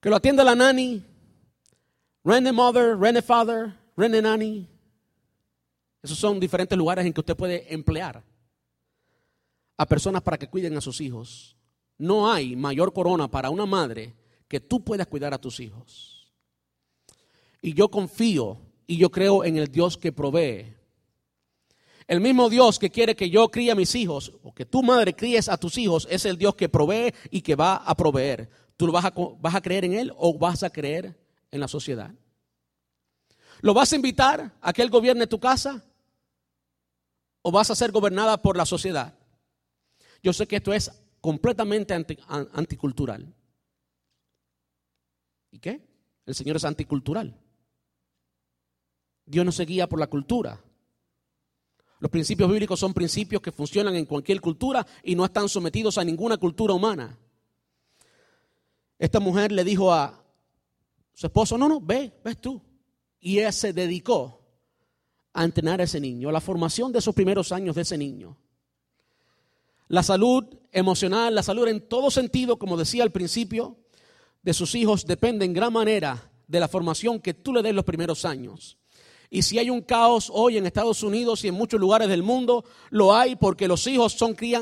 [0.00, 1.04] Que lo atienda la nani,
[2.24, 4.66] rent mother, rent father, rent nanny.
[6.02, 8.24] Esos son diferentes lugares en que usted puede emplear
[9.76, 11.58] a personas para que cuiden a sus hijos.
[11.98, 14.14] No hay mayor corona para una madre
[14.48, 16.09] que tú puedas cuidar a tus hijos.
[17.60, 20.76] Y yo confío y yo creo en el Dios que provee.
[22.06, 25.14] El mismo Dios que quiere que yo críe a mis hijos o que tu madre
[25.14, 28.50] críes a tus hijos es el Dios que provee y que va a proveer.
[28.76, 31.16] ¿Tú vas a, vas a creer en Él o vas a creer
[31.50, 32.10] en la sociedad?
[33.60, 35.84] ¿Lo vas a invitar a que Él gobierne tu casa?
[37.42, 39.14] ¿O vas a ser gobernada por la sociedad?
[40.22, 40.90] Yo sé que esto es
[41.20, 41.94] completamente
[42.28, 43.32] anticultural.
[45.50, 45.80] ¿Y qué?
[46.26, 47.38] El Señor es anticultural.
[49.30, 50.60] Dios no se guía por la cultura.
[52.00, 56.04] Los principios bíblicos son principios que funcionan en cualquier cultura y no están sometidos a
[56.04, 57.16] ninguna cultura humana.
[58.98, 60.20] Esta mujer le dijo a
[61.14, 62.60] su esposo, no, no, ve, ves tú.
[63.20, 64.40] Y ella se dedicó
[65.32, 68.36] a entrenar a ese niño, a la formación de esos primeros años de ese niño.
[69.86, 73.76] La salud emocional, la salud en todo sentido, como decía al principio,
[74.42, 77.84] de sus hijos depende en gran manera de la formación que tú le des los
[77.84, 78.79] primeros años.
[79.32, 82.64] Y si hay un caos hoy en Estados Unidos y en muchos lugares del mundo,
[82.90, 84.16] lo hay porque los hijos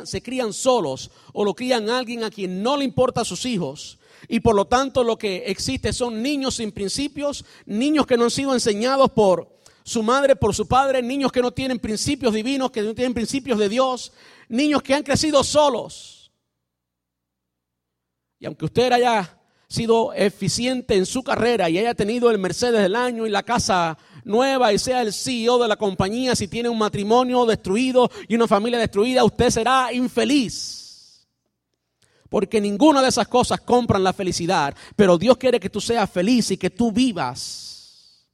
[0.04, 3.98] se crían solos o lo crían alguien a quien no le importa a sus hijos.
[4.28, 8.30] Y por lo tanto lo que existe son niños sin principios, niños que no han
[8.30, 9.48] sido enseñados por
[9.84, 13.58] su madre, por su padre, niños que no tienen principios divinos, que no tienen principios
[13.58, 14.12] de Dios,
[14.50, 16.30] niños que han crecido solos.
[18.38, 22.96] Y aunque usted haya sido eficiente en su carrera y haya tenido el Mercedes del
[22.96, 26.78] año y la casa nueva y sea el CEO de la compañía, si tiene un
[26.78, 31.26] matrimonio destruido y una familia destruida, usted será infeliz.
[32.28, 36.50] Porque ninguna de esas cosas compran la felicidad, pero Dios quiere que tú seas feliz
[36.50, 38.26] y que tú vivas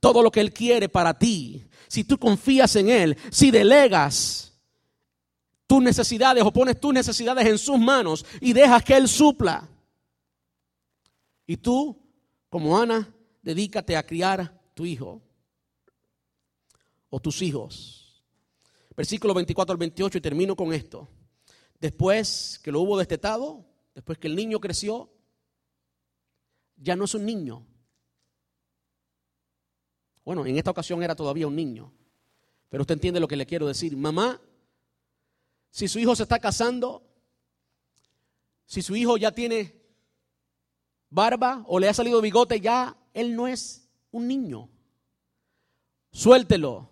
[0.00, 1.64] todo lo que Él quiere para ti.
[1.86, 4.52] Si tú confías en Él, si delegas
[5.66, 9.68] tus necesidades o pones tus necesidades en sus manos y dejas que Él supla.
[11.46, 11.98] Y tú,
[12.48, 13.08] como Ana,
[13.42, 15.22] dedícate a criar tu hijo
[17.14, 18.24] o tus hijos.
[18.96, 21.08] Versículo 24 al 28 y termino con esto.
[21.78, 25.12] Después que lo hubo destetado, después que el niño creció,
[26.76, 27.66] ya no es un niño.
[30.24, 31.92] Bueno, en esta ocasión era todavía un niño.
[32.70, 33.94] Pero usted entiende lo que le quiero decir.
[33.94, 34.40] Mamá,
[35.70, 37.06] si su hijo se está casando,
[38.64, 39.82] si su hijo ya tiene
[41.10, 44.70] barba o le ha salido bigote, ya él no es un niño.
[46.10, 46.91] Suéltelo.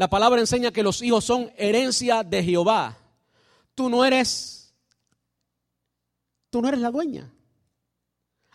[0.00, 2.96] La palabra enseña que los hijos son herencia de Jehová.
[3.74, 4.72] Tú no eres,
[6.48, 7.30] tú no eres la dueña.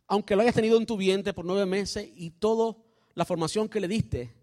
[0.07, 2.75] Aunque lo hayas tenido en tu vientre por nueve meses y toda
[3.13, 4.33] la formación que le diste,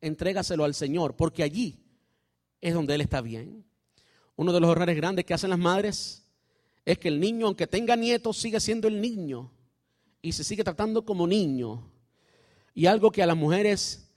[0.00, 1.78] entrégaselo al Señor, porque allí
[2.60, 3.64] es donde Él está bien.
[4.34, 6.26] Uno de los errores grandes que hacen las madres
[6.84, 9.48] es que el niño, aunque tenga nietos, sigue siendo el niño
[10.20, 11.88] y se sigue tratando como niño.
[12.74, 14.10] Y algo que a las mujeres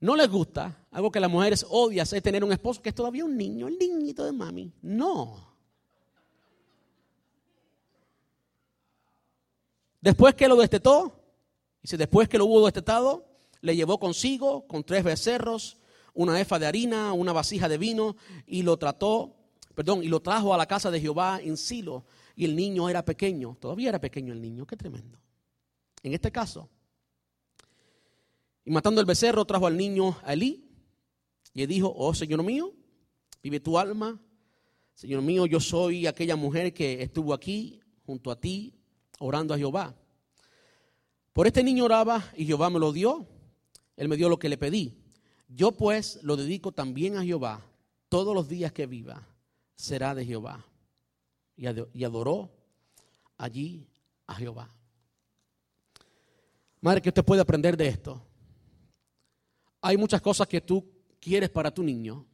[0.00, 3.24] no les gusta, algo que las mujeres odian es tener un esposo que es todavía
[3.24, 4.72] un niño, el niñito de mami.
[4.82, 5.48] No.
[10.00, 11.12] Después que lo destetó,
[11.82, 13.26] dice, después que lo hubo destetado,
[13.60, 15.76] le llevó consigo con tres becerros,
[16.14, 18.16] una efa de harina, una vasija de vino
[18.46, 19.34] y lo trató,
[19.74, 22.04] perdón, y lo trajo a la casa de Jehová en Silo.
[22.34, 25.18] Y el niño era pequeño, todavía era pequeño el niño, qué tremendo.
[26.02, 26.68] En este caso,
[28.64, 30.67] y matando el becerro, trajo al niño a Elí
[31.54, 32.72] y le dijo, oh Señor mío,
[33.42, 34.20] vive tu alma.
[34.94, 38.74] Señor mío, yo soy aquella mujer que estuvo aquí junto a ti
[39.18, 39.94] orando a Jehová.
[41.32, 43.26] Por este niño oraba y Jehová me lo dio.
[43.96, 44.96] Él me dio lo que le pedí.
[45.48, 47.64] Yo pues lo dedico también a Jehová.
[48.08, 49.26] Todos los días que viva
[49.76, 50.64] será de Jehová.
[51.56, 52.50] Y adoró
[53.36, 53.88] allí
[54.26, 54.74] a Jehová.
[56.80, 58.22] Madre, que usted puede aprender de esto.
[59.80, 60.84] Hay muchas cosas que tú
[61.20, 62.26] quieres para tu niño.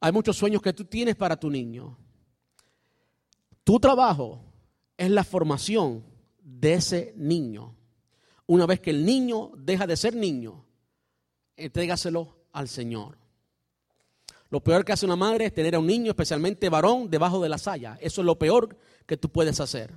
[0.00, 1.96] Hay muchos sueños que tú tienes para tu niño.
[3.64, 4.40] Tu trabajo
[4.96, 6.04] es la formación
[6.42, 7.76] de ese niño.
[8.46, 10.64] Una vez que el niño deja de ser niño,
[11.56, 13.18] entrégaselo al Señor.
[14.48, 17.48] Lo peor que hace una madre es tener a un niño, especialmente varón, debajo de
[17.48, 17.96] la saya.
[18.00, 19.94] Eso es lo peor que tú puedes hacer.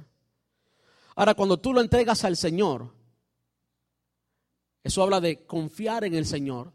[1.15, 2.93] Ahora, cuando tú lo entregas al Señor,
[4.83, 6.71] eso habla de confiar en el Señor.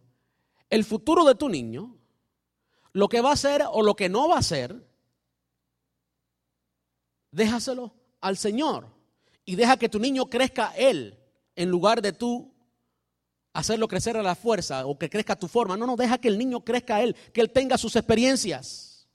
[0.71, 1.97] El futuro de tu niño,
[2.93, 4.87] lo que va a ser o lo que no va a ser,
[7.31, 8.89] déjaselo al Señor
[9.45, 11.19] y deja que tu niño crezca él
[11.57, 12.55] en lugar de tú
[13.53, 15.77] hacerlo crecer a la fuerza o que crezca a tu forma.
[15.77, 19.09] No, no, deja que el niño crezca él, que él tenga sus experiencias.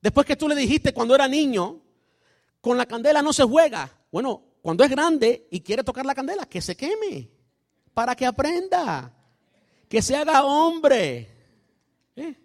[0.00, 1.80] Después que tú le dijiste cuando era niño,
[2.60, 3.90] con la candela no se juega.
[4.12, 7.30] Bueno, cuando es grande y quiere tocar la candela, que se queme,
[7.94, 9.12] para que aprenda,
[9.90, 11.28] que se haga hombre.
[12.14, 12.36] ¿Eh?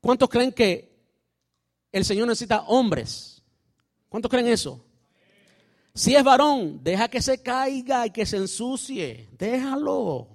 [0.00, 0.96] ¿Cuántos creen que
[1.90, 3.42] el Señor necesita hombres?
[4.08, 4.86] ¿Cuántos creen eso?
[5.94, 9.30] Si es varón, deja que se caiga y que se ensucie.
[9.32, 10.28] Déjalo.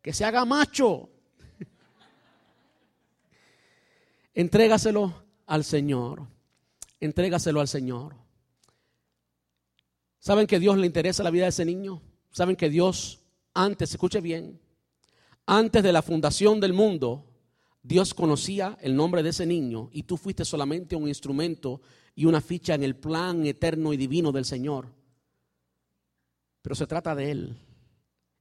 [0.00, 1.10] Que se haga macho.
[4.34, 6.28] Entrégaselo al Señor.
[7.00, 8.14] Entrégaselo al Señor.
[10.20, 12.00] ¿Saben que Dios le interesa la vida de ese niño?
[12.30, 13.21] ¿Saben que Dios
[13.54, 14.60] antes, escuche bien,
[15.46, 17.24] antes de la fundación del mundo,
[17.82, 21.80] Dios conocía el nombre de ese niño y tú fuiste solamente un instrumento
[22.14, 24.88] y una ficha en el plan eterno y divino del Señor.
[26.62, 27.56] Pero se trata de Él.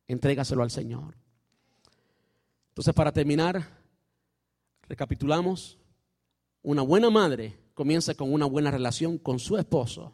[0.07, 1.15] Entrégaselo al Señor.
[2.69, 3.81] Entonces, para terminar,
[4.87, 5.79] recapitulamos.
[6.61, 10.13] Una buena madre comienza con una buena relación con su esposo.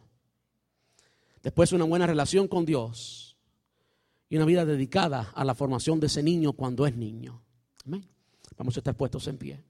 [1.43, 3.26] Después una buena relación con Dios.
[4.29, 7.41] Y una vida dedicada a la formación de ese niño cuando es niño.
[7.85, 8.05] Amén.
[8.57, 9.63] Vamos a estar puestos en pie.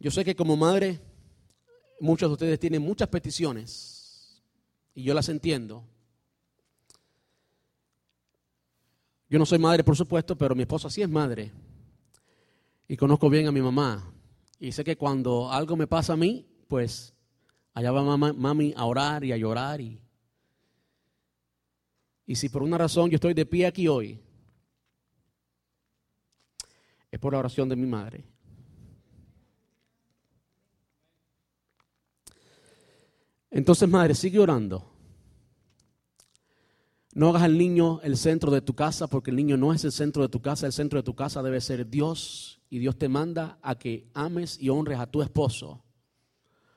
[0.00, 1.00] Yo sé que como madre,
[2.00, 4.42] muchos de ustedes tienen muchas peticiones
[4.94, 5.84] y yo las entiendo.
[9.28, 11.52] Yo no soy madre, por supuesto, pero mi esposa sí es madre.
[12.88, 14.12] Y conozco bien a mi mamá.
[14.58, 17.14] Y sé que cuando algo me pasa a mí, pues
[17.74, 20.02] allá va mami a orar y a llorar y
[22.26, 24.18] y si por una razón yo estoy de pie aquí hoy,
[27.10, 28.24] es por la oración de mi madre.
[33.50, 34.90] Entonces, madre, sigue orando.
[37.12, 39.92] No hagas al niño el centro de tu casa, porque el niño no es el
[39.92, 40.64] centro de tu casa.
[40.64, 42.62] El centro de tu casa debe ser Dios.
[42.70, 45.84] Y Dios te manda a que ames y honres a tu esposo,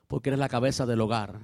[0.08, 1.40] porque eres la cabeza del hogar.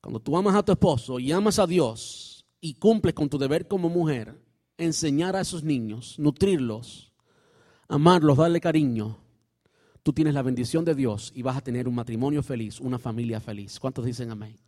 [0.00, 2.30] Cuando tú amas a tu esposo y amas a Dios,
[2.60, 4.40] y cumples con tu deber como mujer,
[4.76, 7.12] enseñar a esos niños, nutrirlos,
[7.88, 9.18] amarlos, darle cariño,
[10.02, 13.40] tú tienes la bendición de Dios y vas a tener un matrimonio feliz, una familia
[13.40, 13.78] feliz.
[13.80, 14.58] ¿Cuántos dicen amén?